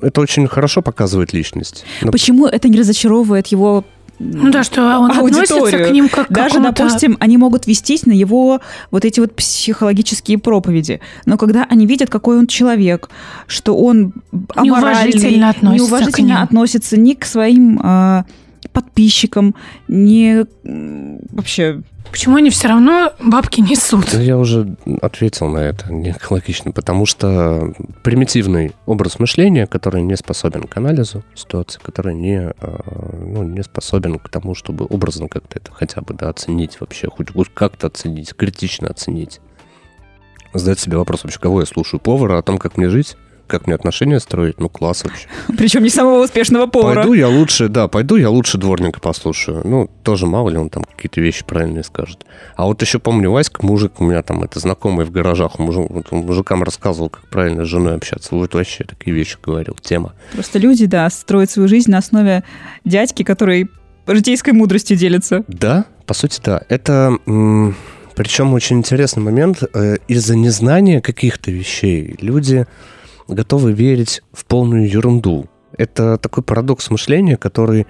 это 0.00 0.20
очень 0.20 0.46
хорошо 0.46 0.82
показывает 0.82 1.32
личность. 1.32 1.84
Но... 2.02 2.12
Почему 2.12 2.46
это 2.46 2.68
не 2.68 2.78
разочаровывает 2.78 3.48
его 3.48 3.84
ну 4.22 4.50
да, 4.50 4.62
что 4.62 4.98
он 4.98 5.10
аудиторию. 5.10 5.42
относится 5.42 5.84
к 5.84 5.90
ним 5.90 6.08
как 6.08 6.28
к 6.28 6.32
Даже, 6.32 6.60
допустим, 6.60 7.16
они 7.20 7.36
могут 7.36 7.66
вестись 7.66 8.06
на 8.06 8.12
его 8.12 8.60
вот 8.90 9.04
эти 9.04 9.20
вот 9.20 9.34
психологические 9.34 10.38
проповеди. 10.38 11.00
Но 11.26 11.36
когда 11.36 11.64
они 11.68 11.86
видят, 11.86 12.10
какой 12.10 12.38
он 12.38 12.46
человек, 12.46 13.10
что 13.46 13.76
он 13.76 14.14
неуважительно 14.56 15.50
относится, 15.50 15.84
неуважительно 15.84 16.42
относится 16.42 16.96
ни 16.96 17.14
к 17.14 17.24
своим 17.24 17.80
э, 17.82 18.24
подписчикам, 18.72 19.54
ни 19.88 20.44
вообще 21.34 21.82
Почему 22.10 22.36
они 22.36 22.50
все 22.50 22.68
равно 22.68 23.12
бабки 23.20 23.60
несут? 23.60 24.12
Я 24.12 24.36
уже 24.36 24.76
ответил 25.00 25.48
на 25.48 25.58
это 25.58 25.92
не 25.92 26.10
экологично, 26.10 26.72
потому 26.72 27.06
что 27.06 27.72
примитивный 28.02 28.72
образ 28.86 29.18
мышления, 29.18 29.66
который 29.66 30.02
не 30.02 30.16
способен 30.16 30.64
к 30.64 30.76
анализу 30.76 31.22
ситуации, 31.34 31.80
который 31.82 32.14
не, 32.14 32.50
а, 32.60 33.14
ну, 33.18 33.44
не 33.44 33.62
способен 33.62 34.18
к 34.18 34.28
тому, 34.28 34.54
чтобы 34.54 34.84
образно 34.84 35.28
как-то 35.28 35.58
это 35.58 35.72
хотя 35.72 36.02
бы 36.02 36.14
да, 36.14 36.28
оценить 36.28 36.80
вообще, 36.80 37.08
хоть 37.08 37.28
как-то 37.54 37.86
оценить, 37.86 38.34
критично 38.34 38.88
оценить. 38.88 39.40
Задать 40.52 40.80
себе 40.80 40.98
вопрос 40.98 41.24
вообще, 41.24 41.38
кого 41.38 41.60
я 41.60 41.66
слушаю, 41.66 41.98
повара, 41.98 42.38
о 42.38 42.42
том, 42.42 42.58
как 42.58 42.76
мне 42.76 42.90
жить, 42.90 43.16
как 43.52 43.66
мне 43.66 43.76
отношения 43.76 44.18
строить, 44.18 44.58
ну 44.58 44.70
класс 44.70 45.04
вообще. 45.04 45.28
Причем 45.58 45.82
не 45.82 45.90
самого 45.90 46.24
успешного 46.24 46.66
повара. 46.66 47.02
Пойду 47.02 47.12
я 47.12 47.28
лучше, 47.28 47.68
да, 47.68 47.86
пойду 47.86 48.16
я 48.16 48.30
лучше 48.30 48.56
дворника 48.56 48.98
послушаю. 48.98 49.60
Ну, 49.64 49.90
тоже 50.02 50.26
мало 50.26 50.48
ли 50.48 50.56
он 50.56 50.70
там 50.70 50.84
какие-то 50.84 51.20
вещи 51.20 51.44
правильные 51.44 51.84
скажет. 51.84 52.24
А 52.56 52.64
вот 52.64 52.80
еще 52.80 52.98
помню, 52.98 53.30
Васька, 53.30 53.64
мужик 53.64 54.00
у 54.00 54.04
меня 54.04 54.22
там, 54.22 54.42
это 54.42 54.58
знакомый 54.58 55.04
в 55.04 55.10
гаражах, 55.10 55.58
мужик, 55.58 56.10
мужикам 56.10 56.62
рассказывал, 56.62 57.10
как 57.10 57.28
правильно 57.28 57.66
с 57.66 57.68
женой 57.68 57.94
общаться. 57.94 58.34
Вот 58.34 58.54
вообще 58.54 58.84
такие 58.84 59.14
вещи 59.14 59.36
говорил, 59.42 59.76
тема. 59.80 60.14
Просто 60.32 60.58
люди, 60.58 60.86
да, 60.86 61.10
строят 61.10 61.50
свою 61.50 61.68
жизнь 61.68 61.90
на 61.90 61.98
основе 61.98 62.42
дядьки, 62.86 63.22
который 63.22 63.68
житейской 64.06 64.54
мудростью 64.54 64.96
делится. 64.96 65.44
Да, 65.46 65.84
по 66.06 66.14
сути, 66.14 66.40
да. 66.42 66.62
Это... 66.70 67.18
Причем 68.14 68.52
очень 68.52 68.78
интересный 68.78 69.22
момент. 69.22 69.62
Э, 69.74 69.96
из-за 70.08 70.36
незнания 70.36 71.00
каких-то 71.00 71.50
вещей 71.50 72.16
люди 72.20 72.66
готовы 73.32 73.72
верить 73.72 74.22
в 74.32 74.44
полную 74.44 74.88
ерунду. 74.88 75.46
Это 75.76 76.18
такой 76.18 76.42
парадокс 76.42 76.90
мышления, 76.90 77.36
который 77.36 77.86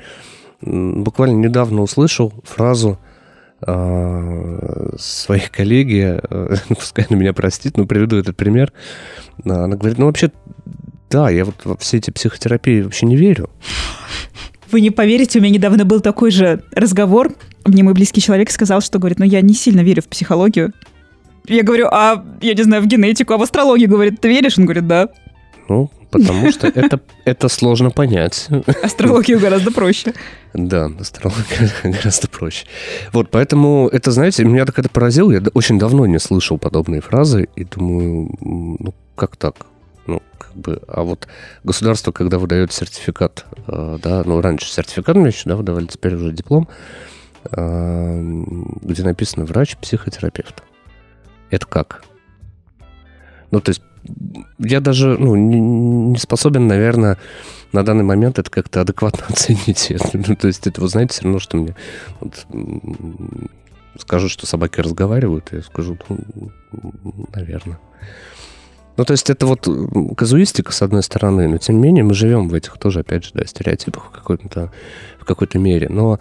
буквально 0.61 1.37
недавно 1.37 1.83
услышал 1.83 2.33
фразу 2.45 2.99
э, 3.67 4.97
своих 4.99 5.51
коллеги, 5.51 6.21
э, 6.23 6.57
пускай 6.69 7.07
она 7.09 7.19
меня 7.19 7.33
простит, 7.33 7.77
но 7.77 7.87
приведу 7.87 8.17
этот 8.17 8.37
пример. 8.37 8.73
Она 9.45 9.77
говорит, 9.77 9.99
ну 9.99 10.07
вообще, 10.07 10.31
да, 11.11 11.31
я 11.31 11.45
вот 11.45 11.57
во 11.65 11.77
все 11.77 11.99
эти 11.99 12.11
психотерапии 12.11 12.83
вообще 12.83 13.07
не 13.07 13.17
верю. 13.17 13.51
Вы 14.71 14.81
не 14.81 14.91
поверите, 14.91 15.39
у 15.39 15.43
меня 15.43 15.53
недавно 15.55 15.85
был 15.85 16.01
такой 16.01 16.31
же 16.31 16.63
разговор. 16.73 17.33
Мне 17.67 17.83
мой 17.83 17.93
близкий 17.93 18.23
человек 18.23 18.51
сказал, 18.51 18.81
что 18.81 18.99
говорит, 18.99 19.19
ну 19.19 19.25
я 19.25 19.43
не 19.43 19.53
сильно 19.53 19.81
верю 19.81 20.03
в 20.03 20.09
психологию. 20.09 20.73
Я 21.47 21.63
говорю, 21.63 21.89
а 21.89 22.25
я 22.41 22.55
не 22.55 22.63
знаю, 22.63 22.83
в 22.83 22.87
генетику, 22.87 23.35
а 23.35 23.39
в 23.39 23.43
астрологию, 23.43 23.89
говорит, 23.89 24.21
ты 24.21 24.29
веришь? 24.29 24.59
Он 24.59 24.65
говорит, 24.65 24.87
да. 24.87 25.09
Ну, 25.73 25.91
потому 26.11 26.53
что 26.53 26.67
это, 26.67 27.01
это 27.25 27.49
сложно 27.49 27.91
понять. 27.91 28.47
Астрологию 28.83 29.41
гораздо 29.41 29.71
проще. 29.71 30.13
Да, 30.53 30.91
астрология 31.01 31.73
гораздо 31.83 32.29
проще. 32.29 32.67
Вот, 33.15 33.31
поэтому 33.31 33.89
это, 33.91 34.11
знаете, 34.11 34.45
меня 34.45 34.67
так 34.67 34.79
это 34.79 34.91
поразило. 34.91 35.33
Я 35.33 35.43
очень 35.55 35.79
давно 35.79 36.05
не 36.05 36.19
слышал 36.19 36.59
подобные 36.59 37.01
фразы 37.01 37.49
и 37.57 37.65
думаю, 37.65 38.29
ну, 38.41 38.95
как 39.17 39.37
так? 39.37 39.55
Ну, 40.07 40.21
как 40.37 40.55
бы, 40.55 40.83
а 40.89 41.05
вот 41.05 41.27
государство, 41.65 42.13
когда 42.13 42.37
выдает 42.37 42.71
сертификат, 42.71 43.47
э, 43.67 43.99
да, 44.03 44.25
ну, 44.27 44.43
раньше 44.43 44.71
сертификат 44.71 45.17
мне 45.17 45.29
еще, 45.29 45.49
да, 45.49 45.57
выдавали, 45.57 45.87
теперь 45.87 46.17
уже 46.17 46.33
диплом, 46.33 46.69
э, 47.51 48.45
где 48.83 49.05
написано 49.05 49.47
врач-психотерапевт. 49.47 50.63
Это 51.49 51.67
как? 51.67 52.05
Ну, 53.51 53.63
то 53.63 53.71
есть 53.71 53.81
я 54.59 54.81
даже 54.81 55.17
ну, 55.19 55.35
не 55.37 56.19
способен, 56.19 56.67
наверное, 56.67 57.19
на 57.73 57.85
данный 57.85 58.05
момент 58.05 58.39
это 58.39 58.51
как-то 58.51 58.81
адекватно 58.81 59.25
оценить. 59.29 59.93
ну, 60.13 60.37
то 60.37 60.47
есть 60.47 60.67
это, 60.67 60.81
вы 60.81 60.89
знаете, 60.89 61.15
все 61.15 61.23
равно, 61.25 61.39
что 61.39 61.57
мне 61.57 61.75
вот, 62.21 62.47
скажут, 63.99 64.31
что 64.31 64.47
собаки 64.47 64.81
разговаривают, 64.81 65.49
я 65.53 65.63
скажу, 65.63 65.99
ну, 66.09 66.19
наверное. 67.35 67.79
Ну, 68.97 69.05
то 69.07 69.13
есть 69.13 69.31
это 69.31 69.47
вот 69.47 69.67
казуистика, 70.17 70.71
с 70.71 70.83
одной 70.83 71.03
стороны, 71.03 71.49
но 71.49 71.57
тем 71.57 71.77
не 71.77 71.83
менее 71.83 72.05
мы 72.05 72.13
живем 72.13 72.49
в 72.49 72.55
этих 72.55 72.77
тоже, 72.77 73.01
опять 73.01 73.25
же, 73.25 73.31
да, 73.33 73.47
стереотипах 73.47 74.07
в 74.07 74.11
какой-то, 74.11 74.71
в 75.19 75.25
какой-то 75.25 75.59
мере. 75.59 75.89
Но 75.89 76.21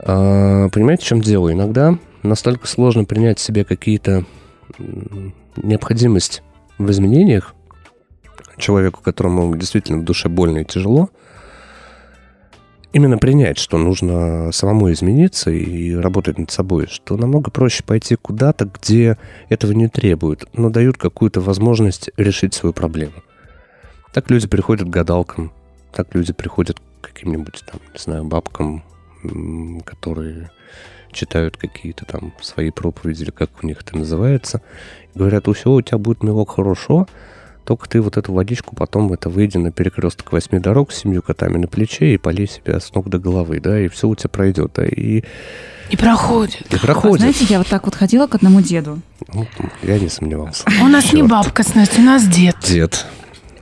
э, 0.00 0.68
понимаете, 0.72 1.04
в 1.04 1.06
чем 1.06 1.20
дело? 1.20 1.52
Иногда 1.52 1.96
настолько 2.24 2.66
сложно 2.66 3.04
принять 3.04 3.38
себе 3.38 3.64
какие-то 3.64 4.24
необходимость 5.56 6.42
в 6.78 6.90
изменениях, 6.90 7.54
человеку, 8.58 9.00
которому 9.02 9.54
действительно 9.56 9.98
в 9.98 10.04
душе 10.04 10.28
больно 10.28 10.58
и 10.58 10.64
тяжело, 10.64 11.10
именно 12.92 13.18
принять, 13.18 13.58
что 13.58 13.78
нужно 13.78 14.52
самому 14.52 14.92
измениться 14.92 15.50
и 15.50 15.94
работать 15.94 16.38
над 16.38 16.50
собой, 16.50 16.86
что 16.88 17.16
намного 17.16 17.50
проще 17.50 17.82
пойти 17.84 18.16
куда-то, 18.16 18.66
где 18.66 19.18
этого 19.48 19.72
не 19.72 19.88
требуют, 19.88 20.48
но 20.52 20.70
дают 20.70 20.98
какую-то 20.98 21.40
возможность 21.40 22.10
решить 22.16 22.54
свою 22.54 22.72
проблему. 22.72 23.14
Так 24.12 24.30
люди 24.30 24.46
приходят 24.46 24.86
к 24.86 24.90
гадалкам, 24.90 25.52
так 25.92 26.14
люди 26.14 26.32
приходят 26.32 26.78
к 27.00 27.06
каким-нибудь, 27.06 27.64
там, 27.70 27.80
не 27.92 27.98
знаю, 27.98 28.24
бабкам, 28.24 28.84
которые 29.84 30.50
читают 31.12 31.56
какие-то 31.56 32.04
там 32.04 32.32
свои 32.40 32.70
проповеди, 32.70 33.22
или 33.22 33.30
как 33.30 33.50
у 33.62 33.66
них 33.66 33.80
это 33.80 33.96
называется, 33.96 34.62
и 35.14 35.18
говорят, 35.18 35.46
все, 35.54 35.70
у 35.70 35.82
тебя 35.82 35.98
будет 35.98 36.22
милок 36.22 36.50
хорошо, 36.50 37.06
только 37.64 37.88
ты 37.88 38.00
вот 38.00 38.16
эту 38.16 38.32
водичку 38.32 38.74
потом 38.74 39.12
это 39.12 39.28
выйди 39.28 39.56
на 39.56 39.70
перекресток 39.70 40.32
восьми 40.32 40.58
дорог 40.58 40.92
с 40.92 40.98
семью 40.98 41.22
котами 41.22 41.58
на 41.58 41.68
плече 41.68 42.14
и 42.14 42.18
полей 42.18 42.48
себя 42.48 42.80
с 42.80 42.92
ног 42.92 43.08
до 43.08 43.18
головы, 43.18 43.60
да, 43.60 43.78
и 43.78 43.88
все 43.88 44.08
у 44.08 44.14
тебя 44.14 44.30
пройдет, 44.30 44.72
да, 44.74 44.84
и... 44.84 45.22
И 45.90 45.96
проходит. 45.96 46.72
И 46.72 46.78
проходит. 46.78 47.16
А 47.16 47.18
знаете, 47.18 47.44
я 47.48 47.58
вот 47.58 47.68
так 47.68 47.84
вот 47.84 47.94
ходила 47.94 48.26
к 48.26 48.34
одному 48.34 48.62
деду. 48.62 49.00
Ну, 49.32 49.46
я 49.82 49.98
не 49.98 50.08
сомневался. 50.08 50.64
У 50.80 50.88
нас 50.88 51.04
Черт. 51.04 51.14
не 51.14 51.22
бабка, 51.22 51.62
Настя, 51.74 52.00
у 52.00 52.04
нас 52.04 52.26
дед. 52.26 52.56
Дед. 52.62 53.06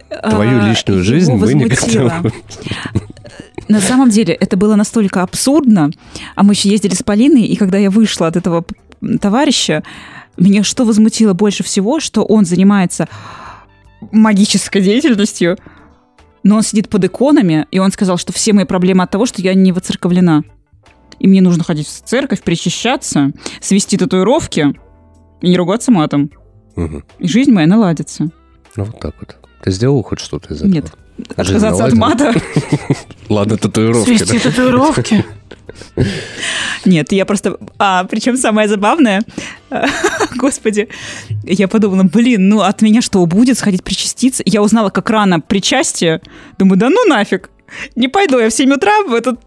Твою 0.09 0.63
а, 0.63 0.69
личную 0.69 1.03
жизнь 1.05 1.33
мы 1.35 1.55
не 1.55 1.67
готовы. 1.67 2.33
На 3.69 3.81
самом 3.81 4.11
деле 4.11 4.35
это 4.35 4.57
было 4.57 4.77
настолько 4.77 5.23
абсурдно. 5.23 5.91
А 6.35 6.43
мы 6.43 6.53
еще 6.53 6.69
ездили 6.69 6.95
с 6.95 7.03
Полиной, 7.03 7.43
и 7.43 7.57
когда 7.57 7.79
я 7.79 7.91
вышла 7.91 8.27
от 8.27 8.37
этого 8.37 8.65
товарища, 9.21 9.83
меня 10.37 10.63
что 10.63 10.85
возмутило 10.85 11.33
больше 11.33 11.63
всего, 11.63 12.01
что 12.01 12.23
он 12.25 12.45
занимается 12.45 13.09
магической 14.13 14.83
деятельностью, 14.83 15.59
но 16.43 16.57
он 16.57 16.63
сидит 16.63 16.89
под 16.89 17.05
иконами, 17.05 17.67
и 17.71 17.79
он 17.79 17.93
сказал, 17.93 18.17
что 18.17 18.33
все 18.33 18.53
мои 18.53 18.65
проблемы 18.65 19.05
от 19.05 19.11
того, 19.11 19.27
что 19.27 19.43
я 19.43 19.55
не 19.55 19.73
воцерковлена. 19.73 20.43
И 21.19 21.29
мне 21.29 21.43
нужно 21.43 21.65
ходить 21.65 21.87
в 21.87 22.03
церковь, 22.03 22.43
причащаться, 22.43 23.33
свести 23.61 23.99
татуировки 23.99 24.75
и 25.43 25.49
не 25.51 25.57
ругаться 25.57 25.93
матом. 25.93 26.31
Угу. 26.77 27.03
И 27.19 27.29
жизнь 27.29 27.53
моя 27.53 27.67
наладится. 27.67 28.31
Ну, 28.77 28.85
вот 28.85 28.99
так 28.99 29.15
вот. 29.21 29.37
Ты 29.63 29.71
сделал 29.71 30.03
хоть 30.03 30.21
что-то 30.21 30.55
из 30.55 30.61
этого? 30.61 30.73
Нет. 30.73 30.93
Отказаться 31.37 31.85
от 31.85 31.93
мата. 31.95 32.35
Ладно, 33.29 33.57
татуировки. 33.57 34.17
Свести 34.17 34.39
татуировки. 34.39 35.25
Нет, 36.85 37.13
я 37.13 37.25
просто... 37.25 37.59
А, 37.79 38.05
причем 38.05 38.37
самое 38.37 38.69
забавное, 38.69 39.23
господи, 40.37 40.89
я 41.45 41.69
подумала, 41.69 42.03
блин, 42.05 42.49
ну 42.49 42.61
от 42.61 42.83
меня 42.83 43.03
что, 43.03 43.25
будет 43.27 43.59
сходить 43.59 43.85
причаститься? 43.85 44.43
Я 44.47 44.63
узнала, 44.63 44.91
как 44.91 45.11
рано 45.11 45.41
причастие. 45.41 46.21
Думаю, 46.59 46.79
да 46.79 46.89
ну 46.91 47.05
нафиг, 47.07 47.51
не 47.97 48.09
пойду 48.09 48.39
я 48.39 48.49
в 48.51 48.53
7 48.53 48.73
утра 48.73 49.03
в 49.05 49.15
этот... 49.15 49.41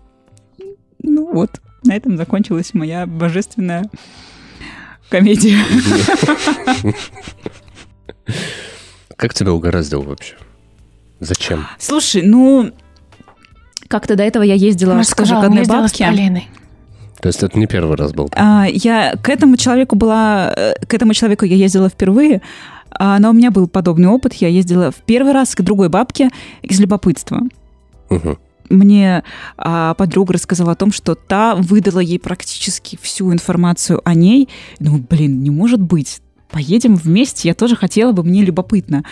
Ну 1.01 1.31
вот, 1.33 1.61
на 1.83 1.95
этом 1.95 2.17
закончилась 2.17 2.73
моя 2.73 3.05
божественная 3.05 3.89
комедия. 5.09 5.59
Как 9.15 9.33
тебя 9.33 9.53
угораздило 9.53 10.03
вообще? 10.03 10.35
Зачем? 11.25 11.67
Слушай, 11.79 12.21
ну, 12.23 12.71
как-то 13.87 14.15
до 14.15 14.23
этого 14.23 14.43
я 14.43 14.55
ездила 14.55 14.93
Она 14.93 15.01
тоже 15.01 15.11
сказала, 15.11 15.41
к 15.41 15.45
одной 15.45 15.65
с 15.65 15.67
бабке. 15.67 16.05
Полиной. 16.05 16.49
То 17.21 17.27
есть 17.27 17.41
это 17.41 17.57
не 17.57 17.67
первый 17.67 17.95
раз 17.95 18.11
был? 18.11 18.29
А, 18.33 18.65
я 18.69 19.13
к 19.21 19.29
этому 19.29 19.55
человеку 19.55 19.95
была, 19.95 20.53
э, 20.55 20.73
к 20.85 20.93
этому 20.93 21.13
человеку 21.13 21.45
я 21.45 21.55
ездила 21.55 21.87
впервые, 21.87 22.41
а, 22.91 23.17
но 23.19 23.29
у 23.29 23.33
меня 23.33 23.49
был 23.49 23.67
подобный 23.67 24.09
опыт. 24.09 24.33
Я 24.33 24.49
ездила 24.49 24.91
в 24.91 24.95
первый 24.95 25.31
раз 25.31 25.55
к 25.55 25.61
другой 25.61 25.89
бабке 25.89 26.29
из 26.61 26.79
любопытства. 26.79 27.39
Мгм. 28.09 28.37
Мне 28.69 29.23
а, 29.57 29.93
подруга 29.93 30.33
рассказала 30.33 30.73
о 30.73 30.75
том, 30.75 30.91
что 30.91 31.15
та 31.15 31.55
выдала 31.55 31.99
ей 31.99 32.19
практически 32.19 32.97
всю 33.01 33.31
информацию 33.31 34.01
о 34.03 34.13
ней. 34.13 34.49
Думаю, 34.79 35.05
блин, 35.09 35.43
не 35.43 35.49
может 35.49 35.81
быть. 35.81 36.21
Поедем 36.49 36.95
вместе, 36.95 37.47
я 37.47 37.53
тоже 37.53 37.75
хотела 37.75 38.11
бы, 38.11 38.23
мне 38.23 38.41
любопытно. 38.43 39.03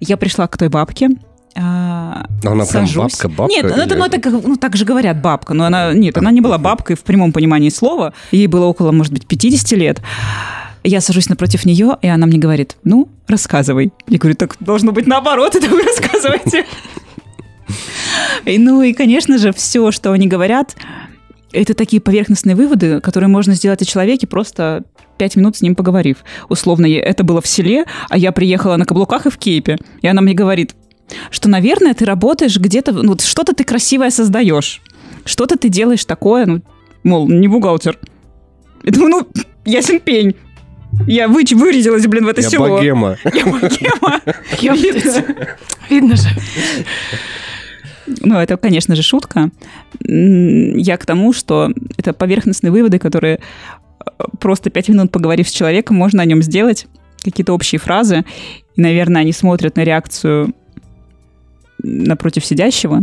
Я 0.00 0.16
пришла 0.16 0.46
к 0.46 0.56
той 0.56 0.68
бабке. 0.68 1.10
А, 1.58 2.26
Но 2.42 2.52
она 2.52 2.64
прям 2.66 2.86
сажусь. 2.86 3.12
бабка-бабка 3.14 3.52
Нет, 3.54 3.62
ну, 3.64 3.70
или- 3.70 3.84
это, 3.86 3.94
ну, 3.96 4.04
это 4.04 4.20
как- 4.20 4.44
ну, 4.46 4.56
так 4.56 4.76
же 4.76 4.84
говорят 4.84 5.20
бабка, 5.22 5.54
но 5.54 5.64
она, 5.64 5.92
нет, 5.94 6.16
она 6.18 6.30
не 6.30 6.40
была 6.40 6.58
бабкой 6.58 6.96
в 6.96 7.00
прямом 7.02 7.32
понимании 7.32 7.70
слова. 7.70 8.12
Ей 8.32 8.46
было 8.46 8.66
около, 8.66 8.92
может 8.92 9.12
быть, 9.12 9.26
50 9.26 9.76
лет. 9.76 10.00
Я 10.84 11.00
сажусь 11.00 11.28
напротив 11.28 11.64
нее, 11.64 11.96
и 12.02 12.06
она 12.08 12.26
мне 12.26 12.38
говорит, 12.38 12.76
ну, 12.84 13.08
рассказывай. 13.26 13.92
Я 14.08 14.18
говорю, 14.18 14.36
так 14.36 14.56
должно 14.60 14.92
быть 14.92 15.06
наоборот, 15.06 15.54
это 15.56 15.68
вы 15.68 15.82
рассказываете. 15.82 16.64
И, 18.44 18.58
ну 18.58 18.82
и, 18.82 18.92
конечно 18.92 19.38
же, 19.38 19.52
все, 19.52 19.90
что 19.90 20.12
они 20.12 20.28
говорят, 20.28 20.76
это 21.52 21.74
такие 21.74 22.00
поверхностные 22.00 22.54
выводы, 22.54 23.00
которые 23.00 23.28
можно 23.28 23.54
сделать 23.54 23.82
о 23.82 23.84
человеке, 23.84 24.26
просто 24.26 24.84
пять 25.18 25.34
минут 25.36 25.56
с 25.56 25.62
ним 25.62 25.74
поговорив. 25.74 26.18
Условно, 26.48 26.86
это 26.86 27.24
было 27.24 27.40
в 27.40 27.46
селе, 27.46 27.86
а 28.08 28.18
я 28.18 28.30
приехала 28.32 28.76
на 28.76 28.84
каблуках 28.84 29.26
и 29.26 29.30
в 29.30 29.38
кейпе. 29.38 29.78
И 30.02 30.06
она 30.06 30.20
мне 30.20 30.34
говорит, 30.34 30.74
что, 31.30 31.48
наверное, 31.48 31.94
ты 31.94 32.04
работаешь 32.04 32.56
где-то, 32.58 32.92
ну, 32.92 33.10
вот 33.10 33.20
что-то 33.22 33.54
ты 33.54 33.64
красивое 33.64 34.10
создаешь, 34.10 34.82
что-то 35.24 35.56
ты 35.56 35.68
делаешь 35.68 36.04
такое, 36.04 36.46
ну, 36.46 36.62
мол, 37.04 37.28
не 37.28 37.48
бухгалтер. 37.48 37.98
Я 38.82 38.92
думаю, 38.92 39.10
ну, 39.10 39.42
ясен 39.64 40.00
пень. 40.00 40.34
Я 41.06 41.28
вы, 41.28 41.44
вырядилась, 41.52 42.06
блин, 42.06 42.24
в 42.24 42.28
это 42.28 42.40
Я 42.40 42.48
село. 42.48 42.76
богема. 42.76 43.16
Я 43.24 43.46
богема. 43.46 44.20
Ёптать. 44.60 45.24
Видно 45.90 46.16
же. 46.16 46.28
Ну, 48.06 48.36
это, 48.36 48.56
конечно 48.56 48.94
же, 48.94 49.02
шутка. 49.02 49.50
Я 50.00 50.96
к 50.96 51.06
тому, 51.06 51.32
что 51.32 51.72
это 51.96 52.12
поверхностные 52.12 52.70
выводы, 52.70 52.98
которые 52.98 53.40
э, 53.40 54.24
просто 54.38 54.70
пять 54.70 54.88
минут 54.88 55.10
поговорив 55.10 55.48
с 55.48 55.52
человеком, 55.52 55.96
можно 55.96 56.22
о 56.22 56.24
нем 56.24 56.42
сделать, 56.42 56.86
какие-то 57.22 57.52
общие 57.52 57.78
фразы. 57.80 58.24
И, 58.76 58.80
наверное, 58.80 59.22
они 59.22 59.32
смотрят 59.32 59.76
на 59.76 59.82
реакцию 59.82 60.54
напротив 61.86 62.44
сидящего 62.44 63.02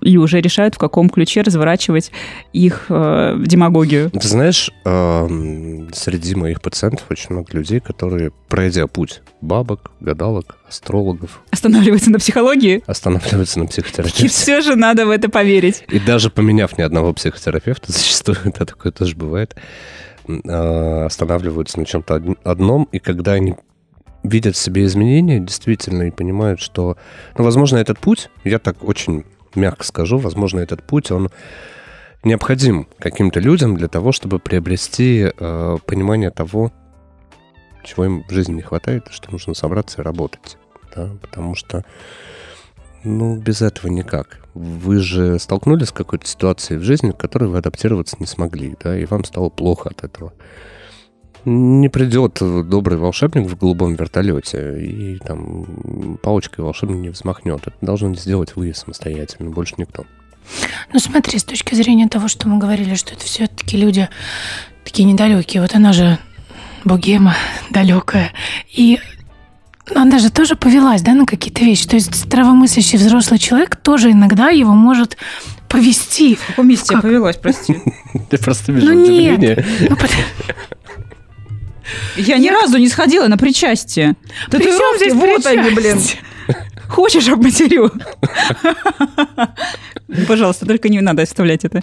и 0.00 0.16
уже 0.16 0.40
решают, 0.40 0.74
в 0.74 0.78
каком 0.78 1.10
ключе 1.10 1.42
разворачивать 1.42 2.12
их 2.54 2.86
э, 2.88 3.36
демагогию. 3.44 4.10
Ты 4.10 4.26
знаешь, 4.26 4.70
эм, 4.86 5.90
среди 5.92 6.34
моих 6.34 6.62
пациентов 6.62 7.04
очень 7.10 7.26
много 7.30 7.52
людей, 7.52 7.78
которые, 7.80 8.32
пройдя 8.48 8.86
путь 8.86 9.20
бабок, 9.42 9.90
гадалок, 10.00 10.56
астрологов, 10.66 11.42
Останавливаться 11.50 12.10
на 12.10 12.18
психологии. 12.18 12.82
останавливаются 12.86 13.58
на 13.58 13.64
И 13.64 13.66
психотерапевте. 13.66 14.28
все 14.28 14.62
же 14.62 14.76
надо 14.76 15.04
в 15.04 15.10
это 15.10 15.28
поверить. 15.28 15.84
И 15.90 15.98
даже 16.00 16.30
поменяв 16.30 16.78
ни 16.78 16.82
одного 16.82 17.12
психотерапевта, 17.12 17.92
зачастую 17.92 18.38
да, 18.58 18.64
такое 18.64 18.92
тоже 18.92 19.14
бывает, 19.14 19.54
э, 20.26 21.04
останавливаются 21.04 21.78
на 21.78 21.84
чем-то 21.84 22.14
од- 22.14 22.38
одном, 22.44 22.88
и 22.92 22.98
когда 22.98 23.32
они 23.32 23.56
видят 24.22 24.56
в 24.56 24.58
себе 24.58 24.84
изменения, 24.84 25.40
действительно, 25.40 26.04
и 26.04 26.10
понимают, 26.10 26.60
что, 26.60 26.96
ну, 27.36 27.44
возможно, 27.44 27.78
этот 27.78 27.98
путь, 27.98 28.30
я 28.44 28.58
так 28.58 28.84
очень 28.84 29.24
мягко 29.54 29.84
скажу, 29.84 30.18
возможно, 30.18 30.60
этот 30.60 30.82
путь, 30.82 31.10
он 31.10 31.30
необходим 32.24 32.86
каким-то 32.98 33.40
людям 33.40 33.76
для 33.76 33.88
того, 33.88 34.12
чтобы 34.12 34.38
приобрести 34.38 35.30
э, 35.36 35.76
понимание 35.86 36.30
того, 36.30 36.72
чего 37.84 38.04
им 38.04 38.24
в 38.28 38.32
жизни 38.32 38.54
не 38.54 38.62
хватает, 38.62 39.08
что 39.10 39.30
нужно 39.32 39.54
собраться 39.54 40.00
и 40.00 40.04
работать. 40.04 40.56
Да? 40.94 41.10
Потому 41.20 41.54
что, 41.54 41.84
ну, 43.02 43.36
без 43.36 43.60
этого 43.60 43.90
никак. 43.90 44.38
Вы 44.54 44.98
же 44.98 45.38
столкнулись 45.38 45.88
с 45.88 45.92
какой-то 45.92 46.26
ситуацией 46.26 46.78
в 46.78 46.82
жизни, 46.82 47.10
к 47.10 47.16
которой 47.16 47.48
вы 47.48 47.58
адаптироваться 47.58 48.16
не 48.20 48.26
смогли, 48.26 48.76
да, 48.82 48.96
и 48.96 49.06
вам 49.06 49.24
стало 49.24 49.48
плохо 49.48 49.88
от 49.88 50.04
этого. 50.04 50.32
Не 51.44 51.88
придет 51.88 52.38
добрый 52.40 52.98
волшебник 52.98 53.48
в 53.50 53.56
голубом 53.56 53.94
вертолете 53.94 54.80
и 54.80 55.18
там 55.18 56.18
палочкой 56.22 56.64
волшебно 56.64 56.94
не 56.94 57.08
взмахнет. 57.08 57.62
Это 57.66 57.76
должны 57.80 58.14
сделать 58.16 58.54
вы 58.54 58.72
самостоятельно, 58.74 59.50
больше 59.50 59.74
никто. 59.78 60.04
Ну 60.92 60.98
смотри, 61.00 61.38
с 61.38 61.44
точки 61.44 61.74
зрения 61.74 62.08
того, 62.08 62.28
что 62.28 62.48
мы 62.48 62.58
говорили, 62.58 62.94
что 62.94 63.14
это 63.14 63.24
все-таки 63.24 63.76
люди 63.76 64.08
такие 64.84 65.04
недалекие. 65.04 65.62
Вот 65.62 65.74
она 65.74 65.92
же 65.92 66.18
богема 66.84 67.34
далекая. 67.70 68.32
И 68.72 69.00
она 69.94 70.18
же 70.18 70.30
тоже 70.30 70.54
повелась, 70.54 71.02
да, 71.02 71.14
на 71.14 71.26
какие-то 71.26 71.64
вещи. 71.64 71.88
То 71.88 71.96
есть 71.96 72.14
здравомыслящий 72.14 72.98
взрослый 72.98 73.38
человек 73.38 73.76
тоже 73.76 74.12
иногда 74.12 74.50
его 74.50 74.72
может 74.72 75.16
повести. 75.68 76.36
В 76.36 76.46
каком 76.46 76.68
месте 76.68 76.88
я 76.90 76.96
Как? 76.96 77.02
повелась, 77.02 77.36
прости? 77.36 77.78
Ты 78.30 78.38
просто 78.38 78.72
вижу 78.72 78.86
Ну 78.86 79.08
нет. 79.08 79.64
Ну, 82.16 82.22
Я 82.22 82.38
ни 82.38 82.48
разу 82.48 82.78
не 82.78 82.88
сходила 82.88 83.26
на 83.28 83.36
причастие. 83.38 84.14
Татуировки, 84.50 84.98
здесь 84.98 85.14
вот 85.14 85.46
они, 85.46 85.70
блин. 85.70 85.98
Хочешь, 86.88 87.28
обматерю? 87.28 87.90
Пожалуйста, 90.28 90.66
только 90.66 90.88
не 90.88 91.00
надо 91.00 91.22
оставлять 91.22 91.64
это. 91.64 91.82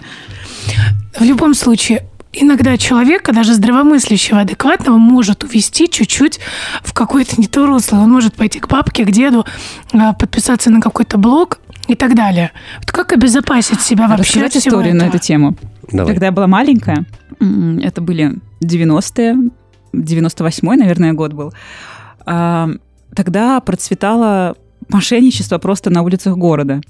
В 1.18 1.22
любом 1.24 1.54
случае, 1.54 2.04
иногда 2.32 2.76
человека, 2.76 3.32
даже 3.32 3.54
здравомыслящего, 3.54 4.40
адекватного, 4.40 4.98
может 4.98 5.42
увести 5.42 5.88
чуть-чуть 5.90 6.38
в 6.84 6.92
какое-то 6.92 7.40
не 7.40 7.48
то 7.48 7.66
русло. 7.66 7.96
Он 7.98 8.10
может 8.10 8.34
пойти 8.34 8.60
к 8.60 8.68
папке, 8.68 9.04
к 9.04 9.10
деду, 9.10 9.44
а, 9.92 10.12
подписаться 10.12 10.70
на 10.70 10.80
какой-то 10.80 11.18
блог 11.18 11.58
и 11.88 11.96
так 11.96 12.14
далее. 12.14 12.52
Вот 12.78 12.92
как 12.92 13.12
обезопасить 13.12 13.80
себя 13.80 14.06
вообще 14.06 14.40
от 14.40 14.46
Рассказать 14.46 14.52
всего 14.62 14.76
историю 14.76 14.94
на 14.94 15.02
этого? 15.04 15.16
эту 15.16 15.24
тему. 15.26 15.56
Давай. 15.90 16.12
Когда 16.12 16.26
я 16.26 16.32
была 16.32 16.46
маленькая, 16.46 17.04
это 17.40 18.00
были 18.00 18.34
90-е, 18.62 19.50
98-й, 19.92 20.76
наверное, 20.76 21.12
год 21.12 21.32
был, 21.32 21.52
а, 22.26 22.70
тогда 23.14 23.60
процветало 23.60 24.56
мошенничество 24.88 25.58
просто 25.58 25.90
на 25.90 26.02
улицах 26.02 26.36
города. 26.36 26.80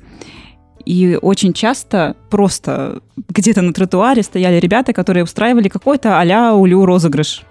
И 0.87 1.19
очень 1.21 1.53
часто 1.53 2.17
просто 2.31 3.03
где-то 3.29 3.63
на 3.63 3.73
тротуаре 3.73 4.23
стояли 4.23 4.59
ребята, 4.59 4.93
которые 4.93 5.25
устраивали 5.25 5.69
какой-то 5.69 6.19
а-ля 6.19 6.55
улю 6.55 6.85
розыгрыш. 6.87 7.43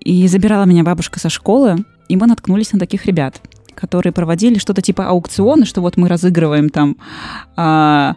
И 0.00 0.26
забирала 0.26 0.64
меня 0.64 0.84
бабушка 0.84 1.20
со 1.20 1.28
школы, 1.28 1.84
и 2.08 2.16
мы 2.16 2.26
наткнулись 2.26 2.72
на 2.72 2.78
таких 2.78 3.04
ребят, 3.04 3.42
которые 3.74 4.12
проводили 4.12 4.58
что-то 4.58 4.80
типа 4.80 5.08
аукциона, 5.08 5.66
что 5.66 5.82
вот 5.82 5.96
мы 5.96 6.08
разыгрываем 6.08 6.70
там 6.70 6.96
а, 7.56 8.16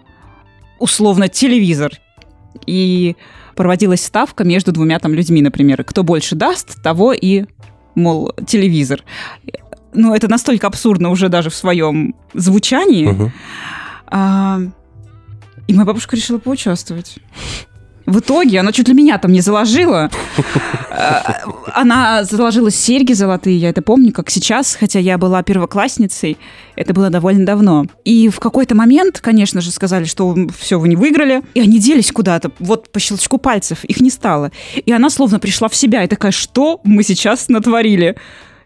условно 0.79 1.27
телевизор. 1.27 1.91
И 2.65 3.17
проводилась 3.55 4.03
ставка 4.03 4.43
между 4.43 4.71
двумя 4.71 4.99
там 4.99 5.13
людьми, 5.13 5.41
например. 5.41 5.83
Кто 5.83 6.03
больше 6.03 6.35
даст, 6.35 6.81
того 6.81 7.13
и, 7.13 7.45
мол, 7.95 8.33
телевизор. 8.47 9.03
Ну, 9.93 10.13
это 10.13 10.27
настолько 10.27 10.67
абсурдно 10.67 11.09
уже 11.09 11.29
даже 11.29 11.49
в 11.49 11.55
своем 11.55 12.15
звучании. 12.33 13.07
Мгм. 13.07 13.31
А, 14.07 14.59
и 15.67 15.73
моя 15.73 15.85
бабушка 15.85 16.15
решила 16.15 16.37
поучаствовать. 16.37 17.17
В 18.11 18.19
итоге 18.19 18.59
она 18.59 18.73
чуть 18.73 18.89
ли 18.89 18.93
меня 18.93 19.17
там 19.17 19.31
не 19.31 19.39
заложила. 19.39 20.11
А, 20.89 21.43
Она 21.73 22.25
заложила 22.25 22.69
серьги 22.69 23.13
золотые, 23.13 23.57
я 23.57 23.69
это 23.69 23.81
помню, 23.81 24.11
как 24.11 24.29
сейчас, 24.29 24.75
хотя 24.75 24.99
я 24.99 25.17
была 25.17 25.41
первоклассницей, 25.43 26.37
это 26.75 26.93
было 26.93 27.09
довольно 27.09 27.45
давно. 27.45 27.85
И 28.03 28.27
в 28.27 28.41
какой-то 28.41 28.75
момент, 28.75 29.21
конечно 29.21 29.61
же, 29.61 29.71
сказали, 29.71 30.03
что 30.03 30.35
все, 30.59 30.77
вы 30.77 30.89
не 30.89 30.97
выиграли, 30.97 31.41
и 31.53 31.61
они 31.61 31.79
делись 31.79 32.11
куда-то, 32.11 32.51
вот 32.59 32.91
по 32.91 32.99
щелчку 32.99 33.37
пальцев, 33.37 33.85
их 33.85 34.01
не 34.01 34.09
стало. 34.09 34.51
И 34.85 34.91
она 34.91 35.09
словно 35.09 35.39
пришла 35.39 35.69
в 35.69 35.75
себя 35.75 36.03
и 36.03 36.07
такая, 36.07 36.33
что 36.33 36.81
мы 36.83 37.03
сейчас 37.03 37.47
натворили? 37.47 38.17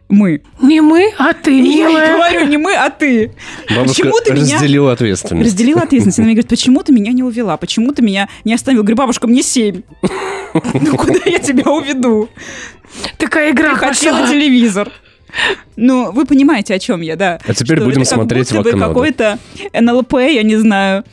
Мы. 0.08 0.42
Не 0.62 0.82
мы, 0.82 1.12
а 1.18 1.34
ты, 1.34 1.60
И 1.60 1.78
я 1.78 1.88
милая. 1.90 2.14
говорю, 2.16 2.46
не 2.48 2.58
мы, 2.58 2.76
а 2.76 2.90
ты. 2.92 3.32
Бабушка 3.70 4.04
Почему 4.04 4.20
ты 4.24 4.34
меня- 4.34 4.56
разделила 4.56 4.92
ответственность. 4.92 5.48
Разделила 5.50 5.82
ответственность. 5.82 6.20
Она 6.20 6.26
мне 6.28 6.36
говорит, 6.36 6.50
почему 6.50 6.84
ты 6.84 6.94
меня 6.94 7.12
не 7.12 7.24
увела? 7.24 7.58
Почему 7.58 7.92
ты 7.92 8.04
меня 8.04 8.30
не 8.44 8.54
остановил? 8.54 8.84
Говорю, 8.84 8.98
бабушка, 8.98 9.28
мне 9.28 9.42
семь. 9.42 9.82
Ну 10.74 10.96
куда 10.96 11.20
я 11.26 11.40
тебя 11.40 11.70
уведу? 11.72 12.30
Такая 13.18 13.52
игра 13.52 13.74
Ты 13.74 13.80
хотела 13.80 14.28
телевизор. 14.28 14.90
Ну, 15.76 16.12
вы 16.14 16.26
понимаете, 16.26 16.76
о 16.76 16.80
чем 16.80 17.02
я, 17.02 17.16
да. 17.18 17.40
А 17.46 17.54
теперь 17.54 17.78
Что 17.78 17.86
будем 17.86 18.02
это 18.04 18.10
как 18.12 18.16
смотреть 18.20 18.54
будто 18.54 18.60
в 18.62 18.64
бы 18.64 18.70
окно, 18.70 18.80
да. 18.80 18.88
какой-то 18.88 19.40
НЛП, 19.74 20.14
я 20.14 20.44
не 20.44 20.56
знаю, 20.56 21.04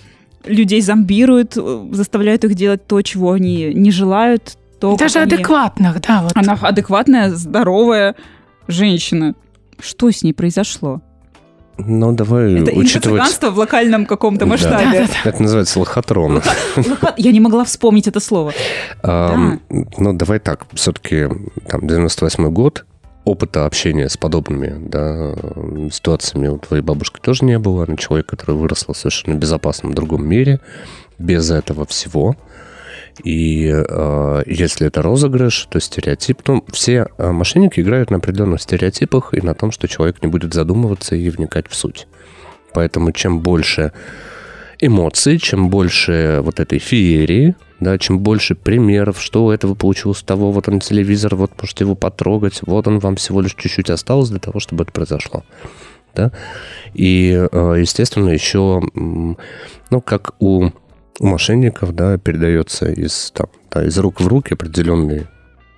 людей 0.45 0.81
зомбируют, 0.81 1.55
заставляют 1.91 2.45
их 2.45 2.55
делать 2.55 2.87
то, 2.87 3.03
чего 3.03 3.33
они 3.33 3.73
не 3.75 3.91
желают. 3.91 4.57
То, 4.79 4.95
Даже 4.97 5.15
как 5.15 5.23
они- 5.25 5.35
адекватных, 5.35 6.01
да, 6.03 6.23
вот. 6.23 6.33
Она 6.37 6.57
адекватная, 6.61 7.31
здоровая 7.31 8.15
женщина. 8.69 9.35
Что 9.79 10.11
с 10.11 10.23
ней 10.23 10.33
произошло? 10.33 11.01
Ну, 11.79 12.13
давай 12.13 12.53
Это 12.55 12.71
учитывать... 12.73 13.19
инфо-цыганство 13.21 13.51
в 13.51 13.59
локальном 13.59 14.07
каком-то 14.07 14.45
Да. 14.45 14.51
масштабе. 14.51 15.01
Да-да-да. 15.01 15.31
Это 15.31 15.43
называется 15.43 15.79
лохотрон. 15.81 16.43
Лока- 16.77 17.15
Я 17.17 17.33
не 17.33 17.41
могла 17.41 17.65
вспомнить 17.65 18.07
это 18.07 18.21
слово. 18.21 18.53
Ну, 19.03 20.13
давай 20.13 20.39
так, 20.39 20.67
все-таки 20.75 21.29
там 21.69 21.87
98 21.87 22.51
год, 22.53 22.85
опыта 23.25 23.67
общения 23.67 24.09
с 24.09 24.17
подобными 24.17 24.75
да, 24.89 25.35
ситуациями 25.91 26.49
у 26.49 26.59
твоей 26.59 26.83
бабушки 26.83 27.19
тоже 27.21 27.45
не 27.45 27.59
было. 27.59 27.85
Она 27.85 27.97
человек, 27.97 28.27
который 28.27 28.55
выросла 28.57 28.95
в 28.95 28.99
совершенно 28.99 29.35
безопасном 29.35 29.95
другом 29.95 30.27
мире, 30.27 30.61
без 31.19 31.51
этого 31.51 31.87
всего. 31.87 32.37
И 33.23 33.71
э, 33.73 34.43
если 34.47 34.87
это 34.87 35.03
розыгрыш, 35.03 35.67
то 35.71 35.81
стереотип. 35.81 36.41
Ну, 36.47 36.65
все 36.73 37.09
э, 37.19 37.31
мошенники 37.31 37.81
играют 37.81 38.11
на 38.11 38.17
определенных 38.17 38.63
стереотипах 38.63 39.35
и 39.35 39.41
на 39.41 39.55
том, 39.55 39.71
что 39.71 39.89
человек 39.89 40.23
не 40.23 40.29
будет 40.29 40.55
задумываться 40.55 41.15
и 41.15 41.29
вникать 41.31 41.69
в 41.69 41.75
суть. 41.75 42.07
Поэтому 42.73 43.13
чем 43.13 43.41
больше 43.41 43.93
эмоций, 44.81 45.39
чем 45.39 45.69
больше 45.69 46.41
вот 46.43 46.59
этой 46.59 46.79
феерии, 46.79 47.55
да, 47.81 47.99
чем 47.99 48.21
больше 48.21 48.55
примеров, 48.55 49.21
что 49.21 49.45
у 49.45 49.51
этого 49.51 49.75
получилось 49.75 50.23
того, 50.23 50.51
вот 50.53 50.69
он 50.69 50.81
телевизор, 50.81 51.37
вот 51.37 51.53
можете 51.61 51.85
его 51.85 51.95
потрогать, 51.95 52.61
вот 52.63 52.87
он 52.89 52.99
вам 52.99 53.17
всего 53.17 53.41
лишь 53.41 53.55
чуть-чуть 53.55 53.91
осталось 53.91 54.31
для 54.31 54.39
того, 54.39 54.61
чтобы 54.61 54.85
это 54.85 54.93
произошло. 54.93 55.45
Да? 56.15 56.33
И, 56.95 57.31
э, 57.51 57.75
естественно, 57.79 58.29
еще, 58.29 58.83
ну, 58.95 60.01
как 60.05 60.35
у, 60.41 60.71
у 61.21 61.27
мошенников, 61.27 61.95
да, 61.95 62.19
передается 62.19 62.91
из, 62.91 63.33
там, 63.35 63.49
да, 63.71 63.85
из 63.85 63.97
рук 63.99 64.21
в 64.21 64.27
руки 64.27 64.55
определенные 64.55 65.29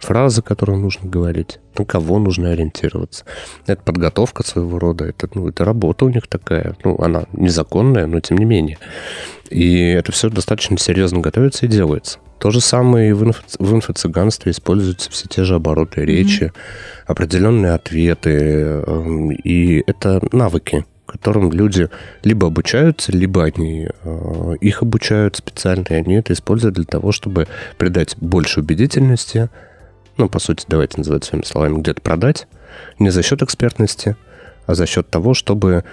фразы, 0.01 0.43
которые 0.43 0.79
нужно 0.79 1.09
говорить, 1.09 1.59
на 1.79 1.85
кого 1.85 2.19
нужно 2.19 2.51
ориентироваться. 2.51 3.25
Это 3.67 3.83
подготовка 3.83 4.47
своего 4.47 4.79
рода, 4.79 5.07
это, 5.07 5.29
ну, 5.35 5.49
это 5.49 5.65
работа 5.65 6.05
у 6.05 6.11
них 6.11 6.29
такая. 6.29 6.77
Ну, 6.85 6.97
она 7.01 7.25
незаконная, 7.33 8.07
но 8.07 8.21
тем 8.21 8.39
не 8.39 8.45
менее. 8.45 8.79
И 9.51 9.89
это 9.89 10.13
все 10.13 10.29
достаточно 10.29 10.79
серьезно 10.79 11.21
готовится 11.21 11.67
и 11.67 11.69
делается. 11.69 12.19
То 12.39 12.51
же 12.51 12.61
самое 12.61 13.11
и 13.11 13.13
в, 13.13 13.33
в 13.59 13.75
инфо-цыганстве 13.75 14.53
используются 14.53 15.11
все 15.11 15.27
те 15.29 15.45
же 15.45 15.55
обороты 15.55 16.05
речи, 16.05 16.53
определенные 17.07 17.73
ответы. 17.73 18.83
эм, 18.87 19.31
И 19.31 19.83
это 19.87 20.21
навыки, 20.33 20.85
которым 21.15 21.53
люди 21.53 21.91
либо 22.25 22.49
обучаются, 22.49 23.13
либо 23.13 23.45
они 23.45 23.87
э, 24.03 24.57
их 24.61 24.83
обучают 24.83 25.37
специально, 25.37 25.85
и 25.89 25.95
они 25.95 26.15
это 26.15 26.33
используют 26.33 26.75
для 26.75 26.85
того, 26.85 27.13
чтобы 27.13 27.47
придать 27.79 28.17
больше 28.21 28.61
убедительности, 28.61 29.49
ну, 30.17 30.29
по 30.29 30.41
сути, 30.41 30.65
давайте 30.67 30.99
называть 30.99 31.23
своими 31.23 31.45
словами, 31.45 31.81
где-то 31.81 32.01
продать, 32.01 32.49
не 32.99 33.11
за 33.11 33.23
счет 33.23 33.43
экспертности, 33.43 34.17
а 34.67 34.75
за 34.75 34.87
счет 34.87 35.09
того, 35.09 35.35
чтобы 35.35 35.85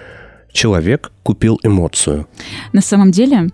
человек 0.50 1.12
купил 1.22 1.60
эмоцию. 1.62 2.26
На 2.72 2.80
самом 2.80 3.12
деле, 3.12 3.50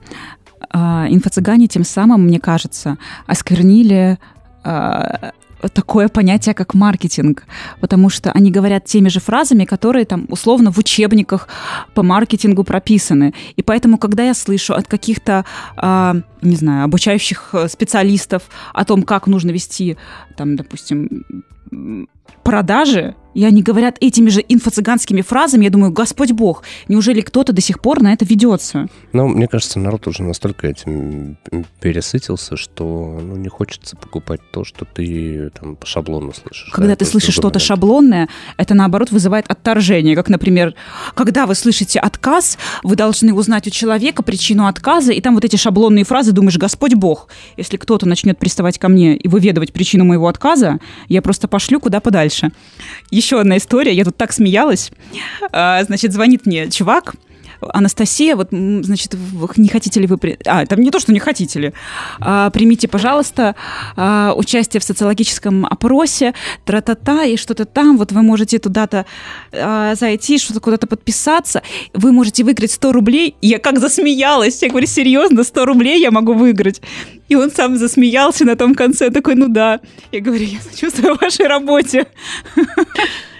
а, 0.70 1.07
инфо-цыгане 1.11 1.66
тем 1.66 1.85
самым, 1.85 2.24
мне 2.24 2.40
кажется, 2.40 2.96
осквернили 3.26 4.18
а, 4.64 5.33
такое 5.73 6.09
понятие, 6.09 6.55
как 6.55 6.75
маркетинг, 6.75 7.44
потому 7.81 8.11
что 8.11 8.31
они 8.33 8.51
говорят 8.51 8.85
теми 8.85 9.09
же 9.09 9.21
фразами, 9.21 9.64
которые 9.64 10.05
там 10.05 10.27
условно 10.29 10.71
в 10.71 10.79
учебниках 10.79 11.49
по 11.94 12.03
маркетингу 12.03 12.64
прописаны. 12.64 13.35
И 13.57 13.62
поэтому, 13.62 13.99
когда 13.99 14.25
я 14.25 14.35
слышу 14.35 14.75
от 14.75 14.87
каких-то, 14.87 15.44
а, 15.77 16.16
не 16.42 16.57
знаю, 16.57 16.85
обучающих 16.85 17.51
э, 17.53 17.68
специалистов 17.68 18.42
о 18.73 18.85
том, 18.85 19.03
как 19.03 19.27
нужно 19.27 19.51
вести, 19.51 19.97
там, 20.37 20.57
допустим, 20.57 21.25
продажи, 22.42 23.14
и 23.35 23.44
они 23.44 23.62
говорят 23.62 23.98
этими 24.00 24.31
же 24.31 24.40
инфо-цыганскими 24.40 25.22
фразами, 25.22 25.64
я 25.64 25.70
думаю, 25.70 25.92
Господь 25.92 26.33
Бог, 26.33 26.64
неужели 26.88 27.20
кто-то 27.20 27.52
до 27.52 27.61
сих 27.61 27.81
пор 27.81 28.02
на 28.02 28.12
это 28.12 28.24
ведется? 28.24 28.88
Но 29.12 29.28
мне 29.28 29.46
кажется, 29.46 29.78
народ 29.78 30.09
уже 30.09 30.24
настолько 30.24 30.66
этим 30.66 31.37
пересытился, 31.81 32.57
что 32.57 33.20
ну, 33.22 33.37
не 33.37 33.48
хочется 33.48 33.96
покупать 33.96 34.40
то, 34.50 34.64
что 34.64 34.85
ты 34.85 35.50
там 35.50 35.76
по 35.76 35.87
шаблону 35.87 36.33
слышишь. 36.33 36.72
Когда 36.72 36.88
да, 36.88 36.96
ты 36.96 37.04
то, 37.04 37.11
слышишь 37.12 37.35
что 37.35 37.42
что-то 37.42 37.59
говорят. 37.59 37.62
шаблонное, 37.62 38.28
это 38.57 38.74
наоборот 38.74 39.12
вызывает 39.12 39.46
отторжение. 39.48 40.16
Как, 40.16 40.28
например, 40.28 40.74
когда 41.14 41.46
вы 41.46 41.54
слышите 41.54 42.00
отказ, 42.00 42.59
вы 42.83 42.96
должны 42.96 43.33
узнать 43.33 43.68
у 43.68 43.70
человека 43.70 44.24
причину 44.24 44.66
отказа, 44.66 45.12
и 45.12 45.20
там 45.20 45.35
вот 45.35 45.44
эти 45.44 45.54
шаблонные 45.54 46.04
фразы, 46.04 46.33
думаешь, 46.33 46.59
Господь 46.59 46.94
Бог, 46.94 47.28
если 47.57 47.76
кто-то 47.76 48.09
начнет 48.09 48.38
приставать 48.38 48.78
ко 48.78 48.88
мне 48.88 49.16
и 49.16 49.28
выведывать 49.28 49.72
причину 49.72 50.04
моего 50.04 50.26
отказа, 50.26 50.81
я 51.09 51.22
просто 51.22 51.46
пошлю 51.59 51.81
куда 51.81 51.99
подальше. 51.99 52.53
Еще 53.11 53.40
одна 53.40 53.57
история, 53.57 53.92
я 53.92 54.05
тут 54.05 54.16
так 54.16 54.33
смеялась. 54.33 54.92
А, 55.51 55.83
Значит, 55.83 56.12
звонит 56.12 56.47
мне 56.47 56.71
чувак, 56.71 57.16
Анастасия, 57.61 58.37
вот, 58.37 58.49
значит, 58.51 59.14
вы- 59.14 59.49
не 59.57 59.68
хотите 59.68 60.01
ли 60.01 60.07
вы... 60.07 60.18
при- 60.18 60.38
А, 60.47 60.64
там 60.66 60.81
не 60.81 60.90
то, 60.90 61.01
что 61.01 61.12
не 61.12 61.18
хотите 61.18 61.59
ли. 61.61 61.73
А, 62.21 62.51
примите, 62.51 62.88
пожалуйста, 62.88 63.55
а, 63.97 64.33
участие 64.37 64.81
в 64.81 64.85
социологическом 64.85 65.66
опросе, 65.66 66.35
тра-та-та, 66.64 67.25
и 67.25 67.37
что-то 67.37 67.64
там, 67.64 67.97
вот 67.99 68.12
вы 68.12 68.23
можете 68.23 68.59
туда-то 68.59 69.07
а, 69.53 69.94
зайти, 69.94 70.38
что-то 70.38 70.61
куда-то 70.61 70.87
подписаться, 70.87 71.62
вы 71.94 72.12
можете 72.12 72.44
выиграть 72.44 72.71
100 72.73 72.92
рублей. 72.92 73.35
Я 73.42 73.59
как 73.59 73.79
засмеялась, 73.79 74.62
я 74.62 74.68
говорю, 74.68 74.87
серьезно, 74.87 75.42
100 75.44 75.64
рублей 75.64 76.01
я 76.01 76.11
могу 76.11 76.35
выиграть. 76.35 76.81
И 77.29 77.35
он 77.35 77.51
сам 77.51 77.77
засмеялся 77.77 78.44
на 78.44 78.57
том 78.57 78.75
конце, 78.75 79.11
такой, 79.11 79.35
ну 79.35 79.49
да. 79.49 79.81
Я 80.12 80.21
говорю, 80.21 80.44
я 80.44 80.61
сочувствую 80.61 81.16
вашей 81.21 81.47
работе. 81.47 82.07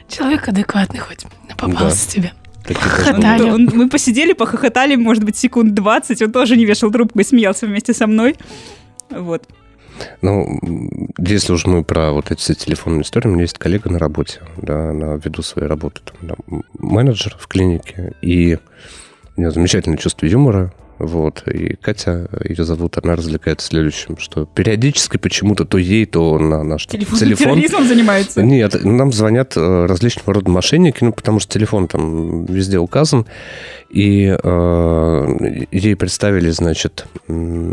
Человек 0.09 0.49
адекватный 0.49 1.01
хоть 1.01 1.25
попался 1.57 2.09
тебе. 2.11 2.33
Хохотали. 2.77 3.51
Он- 3.51 3.71
мы 3.73 3.89
посидели, 3.89 4.33
похохотали, 4.33 4.97
может 4.97 5.25
быть, 5.25 5.37
секунд 5.37 5.75
20, 5.75 6.23
он 6.23 6.33
тоже 6.33 6.57
не 6.57 6.65
вешал 6.65 6.91
трубку 6.91 7.19
и 7.21 7.25
смеялся 7.25 7.67
вместе 7.67 7.95
со 7.95 8.07
мной. 8.07 8.37
Вот. 9.11 9.45
Ну, 10.23 10.61
если 11.19 11.53
уж 11.53 11.67
мы 11.67 11.83
про 11.83 12.13
вот 12.13 12.31
эти 12.31 12.39
все 12.39 12.55
телефонные 12.55 13.03
истории, 13.03 13.29
у 13.29 13.33
меня 13.33 13.43
есть 13.43 13.59
коллега 13.59 13.91
на 13.91 13.99
работе, 13.99 14.41
да, 14.57 14.91
она 14.91 15.17
ввиду 15.17 15.43
своей 15.43 15.67
работы, 15.69 16.01
там, 16.05 16.17
да, 16.29 16.61
менеджер 16.79 17.37
в 17.39 17.49
клинике, 17.49 18.15
и 18.23 18.59
у 19.37 19.41
нее 19.41 19.51
замечательное 19.51 19.99
чувство 19.99 20.27
юмора, 20.27 20.73
вот, 20.99 21.47
и 21.47 21.77
Катя, 21.77 22.29
ее 22.45 22.65
зовут, 22.65 22.99
она 23.03 23.17
развлекается 23.17 23.69
следующим, 23.69 24.19
что 24.19 24.47
периодически 24.47 25.17
почему-то 25.17 25.65
то 25.65 25.79
ей, 25.79 26.07
то 26.07 26.39
на 26.39 26.63
наш 26.65 26.87
Телефон, 26.87 27.19
телефон 27.19 27.47
терроризмом 27.55 27.87
занимается. 27.87 28.43
Нет, 28.43 28.85
нам 28.85 29.13
звонят 29.13 29.57
э, 29.57 29.87
различного 29.87 30.35
рода 30.35 30.51
мошенники, 30.51 31.05
ну, 31.05 31.13
потому 31.13 31.41
что 31.41 31.53
телефон 31.53 31.89
там 31.89 32.45
везде 32.47 32.79
указан. 32.79 33.27
И 33.91 34.37
э, 34.43 35.65
ей 35.71 35.97
представили, 35.97 36.51
значит, 36.51 37.07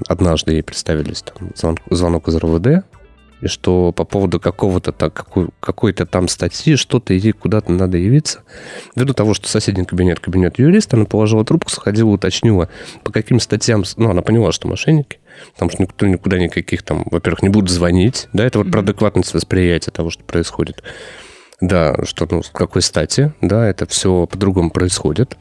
однажды 0.07 0.53
ей 0.53 0.63
представились 0.63 1.23
там 1.23 1.49
звон- 1.55 1.79
звонок 1.89 2.27
из 2.27 2.35
РОВД, 2.35 2.85
и 3.45 3.47
что 3.47 3.91
по 3.91 4.05
поводу 4.05 4.39
какого-то 4.39 4.91
так, 4.91 5.13
какой, 5.13 5.49
какой-то 5.60 6.08
там 6.08 6.27
статьи, 6.27 6.75
что-то 6.75 7.13
ей 7.13 7.31
куда-то 7.31 7.71
надо 7.71 7.97
явиться. 7.97 8.41
Ввиду 8.95 9.13
того, 9.13 9.36
что 9.36 9.47
соседний 9.47 9.86
кабинет, 9.86 10.19
кабинет 10.19 10.58
юриста, 10.58 10.97
она 10.97 11.05
положила 11.05 11.45
трубку, 11.45 11.69
сходила, 11.69 12.10
уточнила, 12.10 12.69
по 13.03 13.12
каким 13.12 13.39
статьям... 13.39 13.84
Ну, 13.97 14.10
она 14.10 14.23
поняла, 14.23 14.51
что 14.51 14.67
мошенники, 14.67 15.19
потому 15.53 15.69
что 15.69 15.84
никто 15.84 16.08
никуда 16.08 16.39
никаких 16.39 16.81
там, 16.81 17.03
во-первых, 17.12 17.43
не 17.43 17.49
будет 17.49 17.69
звонить, 17.69 18.27
да, 18.34 18.43
это 18.45 18.58
вот 18.58 18.71
про 18.71 18.81
Мгм. 18.81 18.89
адекватность 18.89 19.34
восприятия 19.36 19.91
того, 19.91 20.10
что 20.10 20.23
происходит. 20.23 20.81
Да, 21.61 21.95
что, 22.03 22.27
ну, 22.29 22.43
с 22.43 22.49
какой 22.49 22.81
стати, 22.81 23.33
да, 23.41 23.67
это 23.67 23.85
все 23.85 24.27
по-другому 24.27 24.71
происходит. 24.71 25.37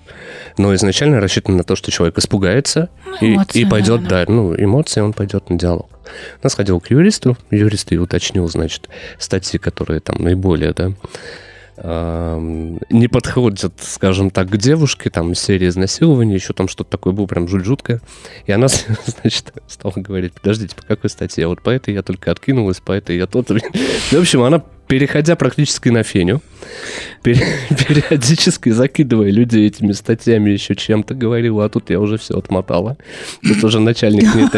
Но 0.57 0.75
изначально 0.75 1.21
рассчитано 1.21 1.59
на 1.59 1.65
то, 1.65 1.75
что 1.75 1.91
человек 1.91 2.19
испугается 2.19 2.89
Ну, 3.05 3.17
и, 3.21 3.35
эмоции, 3.35 3.61
и 3.61 3.65
пойдет, 3.65 4.03
да, 4.05 4.25
да, 4.25 4.33
ну, 4.33 4.55
эмоции, 4.55 5.01
он 5.01 5.13
пойдет 5.13 5.51
на 5.51 5.59
диалог. 5.59 5.91
Она 6.43 6.51
сходила 6.51 6.79
к 6.79 6.91
юристу, 6.91 7.37
юрист 7.51 7.91
и 7.93 7.99
уточнил, 7.99 8.49
значит, 8.49 8.89
статьи, 9.19 9.59
которые 9.59 10.01
там 10.01 10.17
наиболее, 10.19 10.73
да, 10.73 10.93
не 11.77 13.09
подходят, 13.09 13.73
скажем 13.81 14.31
так, 14.31 14.49
к 14.49 14.57
девушке, 14.57 15.11
там, 15.11 15.35
серии 15.35 15.69
изнасилования, 15.69 16.35
еще 16.35 16.53
там 16.53 16.69
что-то 16.69 16.91
такое 16.91 17.13
было 17.13 17.27
прям 17.27 17.49
жуть 17.49 17.65
жуткое. 17.65 18.01
И 18.47 18.53
она, 18.53 18.69
значит, 19.07 19.53
стала 19.67 19.95
говорить, 19.97 20.35
подождите, 20.35 20.77
по 20.77 20.83
какой 20.83 21.11
статье? 21.11 21.49
Вот 21.49 21.63
по 21.63 21.71
этой 21.71 21.93
я 21.95 22.03
только 22.03 22.31
откинулась, 22.31 22.79
по 22.79 22.93
этой 22.93 23.17
я 23.17 23.27
тот. 23.27 23.49
В 24.11 24.15
общем, 24.15 24.43
она 24.43 24.63
переходя 24.87 25.37
практически 25.37 25.89
на 25.89 26.03
феню, 26.03 26.41
периодически 27.23 28.69
закидывая 28.71 29.31
людей 29.31 29.67
этими 29.67 29.93
статьями 29.93 30.51
еще 30.51 30.75
чем-то 30.75 31.15
говорила, 31.15 31.65
а 31.65 31.69
тут 31.69 31.91
я 31.91 32.01
уже 32.01 32.19
все 32.19 32.37
отмотала. 32.37 32.97
Тут 33.43 33.65
уже 33.65 33.81
начальник 33.81 34.35
нет, 34.35 34.55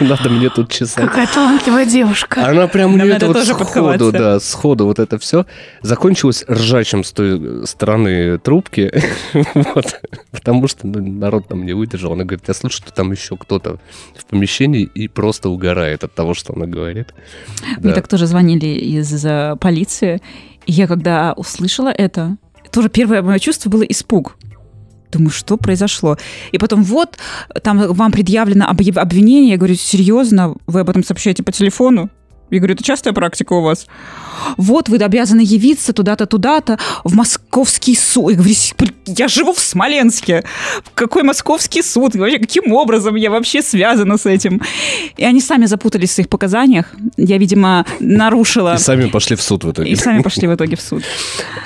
не 0.00 0.06
надо 0.06 0.28
мне 0.28 0.50
тут 0.50 0.72
чесать. 0.72 1.06
Какая 1.06 1.26
талантливая 1.26 1.86
девушка. 1.86 2.46
Она 2.46 2.66
прям 2.66 2.94
у 2.94 2.96
нее 2.96 3.14
это 3.14 3.28
вот 3.28 3.44
сходу, 3.44 4.12
да, 4.12 4.40
сходу 4.40 4.86
вот 4.86 4.98
это 4.98 5.18
все 5.18 5.46
закончилось 5.82 6.44
ржачем 6.48 7.04
с 7.04 7.12
той 7.12 7.66
стороны 7.66 8.38
трубки, 8.38 8.92
вот, 9.54 10.00
потому 10.32 10.68
что 10.68 10.86
ну, 10.86 11.00
народ 11.00 11.48
там 11.48 11.64
не 11.64 11.72
выдержал. 11.72 12.12
Она 12.12 12.24
говорит, 12.24 12.44
я 12.48 12.54
слышу, 12.54 12.78
что 12.78 12.92
там 12.92 13.12
еще 13.12 13.36
кто-то 13.36 13.78
в 14.16 14.24
помещении 14.26 14.82
и 14.82 15.08
просто 15.08 15.48
угорает 15.48 16.04
от 16.04 16.14
того, 16.14 16.34
что 16.34 16.54
она 16.54 16.66
говорит. 16.66 17.14
Мне 17.78 17.92
так 17.92 18.08
тоже 18.08 18.26
звонили 18.26 18.79
из 18.80 19.24
полиции, 19.58 20.20
и 20.66 20.72
я 20.72 20.86
когда 20.86 21.32
услышала 21.36 21.88
это, 21.88 22.36
тоже 22.72 22.88
первое 22.88 23.22
мое 23.22 23.38
чувство 23.38 23.70
было 23.70 23.82
испуг. 23.82 24.36
Думаю, 25.10 25.30
что 25.30 25.56
произошло? 25.56 26.16
И 26.52 26.58
потом 26.58 26.84
вот, 26.84 27.18
там 27.62 27.78
вам 27.78 28.12
предъявлено 28.12 28.66
обвинение. 28.68 29.50
Я 29.50 29.56
говорю, 29.56 29.74
серьезно? 29.74 30.54
Вы 30.66 30.80
об 30.80 30.90
этом 30.90 31.02
сообщаете 31.02 31.42
по 31.42 31.50
телефону? 31.50 32.10
Я 32.50 32.58
говорю, 32.58 32.74
это 32.74 32.84
частая 32.84 33.12
практика 33.12 33.52
у 33.52 33.62
вас? 33.62 33.86
Вот, 34.56 34.88
вы 34.88 34.96
обязаны 34.96 35.40
явиться 35.40 35.92
туда-то, 35.92 36.26
туда-то, 36.26 36.78
в 37.04 37.14
московский 37.14 37.94
суд. 37.94 38.30
Я 38.30 38.36
говорю, 38.36 38.54
я 39.06 39.28
живу 39.28 39.52
в 39.52 39.60
Смоленске. 39.60 40.44
Какой 40.94 41.22
московский 41.22 41.82
суд? 41.82 42.14
Вообще, 42.14 42.38
каким 42.38 42.72
образом 42.72 43.14
я 43.16 43.30
вообще 43.30 43.62
связана 43.62 44.16
с 44.16 44.26
этим? 44.26 44.60
И 45.16 45.24
они 45.24 45.40
сами 45.40 45.66
запутались 45.66 46.10
в 46.10 46.12
своих 46.14 46.28
показаниях. 46.28 46.86
Я, 47.16 47.38
видимо, 47.38 47.86
нарушила... 48.00 48.74
И 48.74 48.78
сами 48.78 49.08
пошли 49.08 49.36
в 49.36 49.42
суд 49.42 49.64
в 49.64 49.72
итоге. 49.72 49.90
И 49.90 49.96
сами 49.96 50.22
пошли 50.22 50.48
в 50.48 50.54
итоге 50.54 50.76
в 50.76 50.80
суд. 50.80 51.02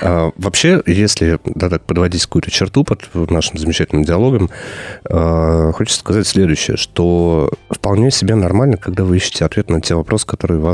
А, 0.03 0.31
вообще, 0.37 0.83
если 0.87 1.39
да, 1.45 1.71
так 1.71 1.85
подводить 1.85 2.23
какую-то 2.23 2.51
черту 2.51 2.85
под 2.85 3.09
нашим 3.31 3.59
замечательным 3.59 4.05
диалогом, 4.05 4.51
а, 5.09 5.73
хочется 5.73 6.01
сказать 6.01 6.27
следующее, 6.27 6.77
что 6.77 7.51
вполне 7.71 8.11
себе 8.11 8.35
нормально, 8.35 8.77
когда 8.77 9.05
вы 9.05 9.17
ищете 9.17 9.45
ответ 9.45 9.71
на 9.71 9.81
те 9.81 9.95
вопросы, 9.95 10.27
которые 10.27 10.61
вас 10.61 10.74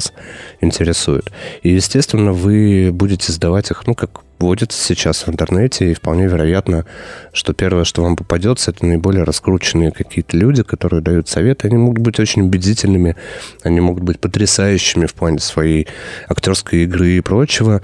интересуют. 0.60 1.30
И, 1.62 1.70
естественно, 1.70 2.32
вы 2.32 2.90
будете 2.92 3.32
задавать 3.32 3.70
их, 3.70 3.86
ну, 3.86 3.94
как 3.94 4.20
вводится 4.40 4.82
сейчас 4.82 5.26
в 5.26 5.28
интернете, 5.28 5.90
и 5.90 5.94
вполне 5.94 6.26
вероятно, 6.26 6.86
что 7.32 7.52
первое, 7.52 7.84
что 7.84 8.02
вам 8.02 8.16
попадется, 8.16 8.70
это 8.70 8.86
наиболее 8.86 9.24
раскрученные 9.24 9.92
какие-то 9.92 10.36
люди, 10.36 10.62
которые 10.62 11.02
дают 11.02 11.28
советы. 11.28 11.68
Они 11.68 11.76
могут 11.76 11.98
быть 11.98 12.18
очень 12.18 12.42
убедительными, 12.42 13.16
они 13.62 13.80
могут 13.80 14.02
быть 14.02 14.18
потрясающими 14.18 15.06
в 15.06 15.14
плане 15.14 15.38
своей 15.40 15.88
актерской 16.28 16.84
игры 16.84 17.10
и 17.10 17.20
прочего. 17.20 17.82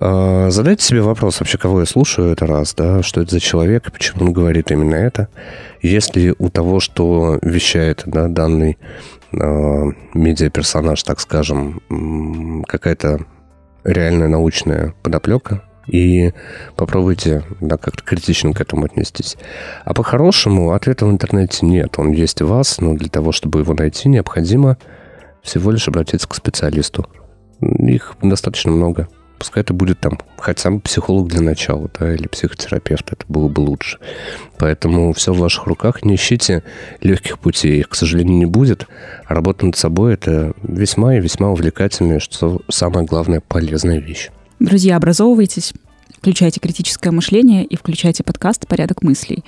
А, 0.00 0.50
задайте 0.50 0.84
себе 0.84 1.02
вопрос, 1.02 1.40
вообще, 1.40 1.58
кого 1.58 1.80
я 1.80 1.86
слушаю, 1.86 2.32
это 2.32 2.46
раз, 2.46 2.74
да, 2.74 3.02
что 3.02 3.22
это 3.22 3.30
за 3.30 3.40
человек, 3.40 3.90
почему 3.92 4.26
он 4.26 4.32
говорит 4.32 4.70
именно 4.70 4.94
это. 4.94 5.28
Если 5.82 6.34
у 6.38 6.50
того, 6.50 6.80
что 6.80 7.38
вещает 7.42 8.02
да, 8.06 8.28
данный 8.28 8.78
э, 9.32 9.36
медиаперсонаж, 10.14 11.02
так 11.02 11.20
скажем, 11.20 11.80
какая-то 12.66 13.20
реальная 13.84 14.28
научная 14.28 14.94
подоплека, 15.02 15.62
и 15.86 16.32
попробуйте 16.74 17.44
да, 17.60 17.76
как-то 17.76 18.02
критично 18.02 18.52
к 18.52 18.60
этому 18.60 18.86
отнестись. 18.86 19.36
А 19.84 19.94
по-хорошему 19.94 20.72
ответа 20.72 21.06
в 21.06 21.10
интернете 21.10 21.64
нет. 21.64 21.96
Он 21.98 22.10
есть 22.10 22.42
у 22.42 22.46
вас, 22.48 22.80
но 22.80 22.94
для 22.94 23.08
того, 23.08 23.30
чтобы 23.30 23.60
его 23.60 23.72
найти, 23.72 24.08
необходимо 24.08 24.78
всего 25.42 25.70
лишь 25.70 25.86
обратиться 25.86 26.28
к 26.28 26.34
специалисту. 26.34 27.06
Их 27.60 28.16
достаточно 28.20 28.72
много. 28.72 29.08
Пускай 29.38 29.62
это 29.62 29.74
будет 29.74 30.00
там 30.00 30.18
хотя 30.38 30.70
бы 30.70 30.80
психолог 30.80 31.28
для 31.28 31.42
начала, 31.42 31.90
да, 31.98 32.14
или 32.14 32.26
психотерапевт, 32.26 33.12
это 33.12 33.24
было 33.28 33.48
бы 33.48 33.60
лучше. 33.60 33.98
Поэтому 34.58 35.12
все 35.12 35.32
в 35.32 35.38
ваших 35.38 35.66
руках, 35.66 36.04
не 36.04 36.14
ищите 36.14 36.62
легких 37.02 37.38
путей, 37.38 37.80
их, 37.80 37.88
к 37.88 37.94
сожалению, 37.94 38.38
не 38.38 38.46
будет. 38.46 38.86
А 39.26 39.34
работа 39.34 39.66
над 39.66 39.76
собой– 39.76 40.14
это 40.14 40.54
весьма 40.62 41.16
и 41.16 41.20
весьма 41.20 41.50
увлекательная, 41.50 42.18
что 42.18 42.62
самое 42.68 43.06
главное, 43.06 43.40
полезная 43.40 43.98
вещь. 43.98 44.30
Друзья, 44.58 44.96
образовывайтесь, 44.96 45.74
включайте 46.16 46.60
критическое 46.60 47.10
мышление 47.10 47.64
и 47.64 47.76
включайте 47.76 48.24
подкаст 48.24 48.66
«Порядок 48.66 49.02
мыслей». 49.02 49.44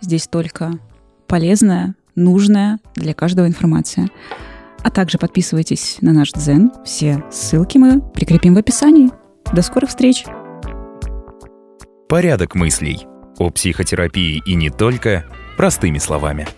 Здесь 0.00 0.26
только 0.26 0.78
полезная, 1.26 1.94
нужная 2.14 2.78
для 2.94 3.12
каждого 3.14 3.46
информация. 3.46 4.08
А 4.82 4.90
также 4.90 5.18
подписывайтесь 5.18 5.98
на 6.00 6.12
наш 6.12 6.32
Дзен. 6.32 6.72
Все 6.84 7.22
ссылки 7.30 7.78
мы 7.78 8.00
прикрепим 8.00 8.54
в 8.54 8.58
описании. 8.58 9.10
До 9.52 9.62
скорых 9.62 9.90
встреч! 9.90 10.24
Порядок 12.08 12.54
мыслей. 12.54 13.06
О 13.38 13.50
психотерапии 13.50 14.42
и 14.44 14.54
не 14.54 14.70
только, 14.70 15.24
простыми 15.56 15.98
словами. 15.98 16.48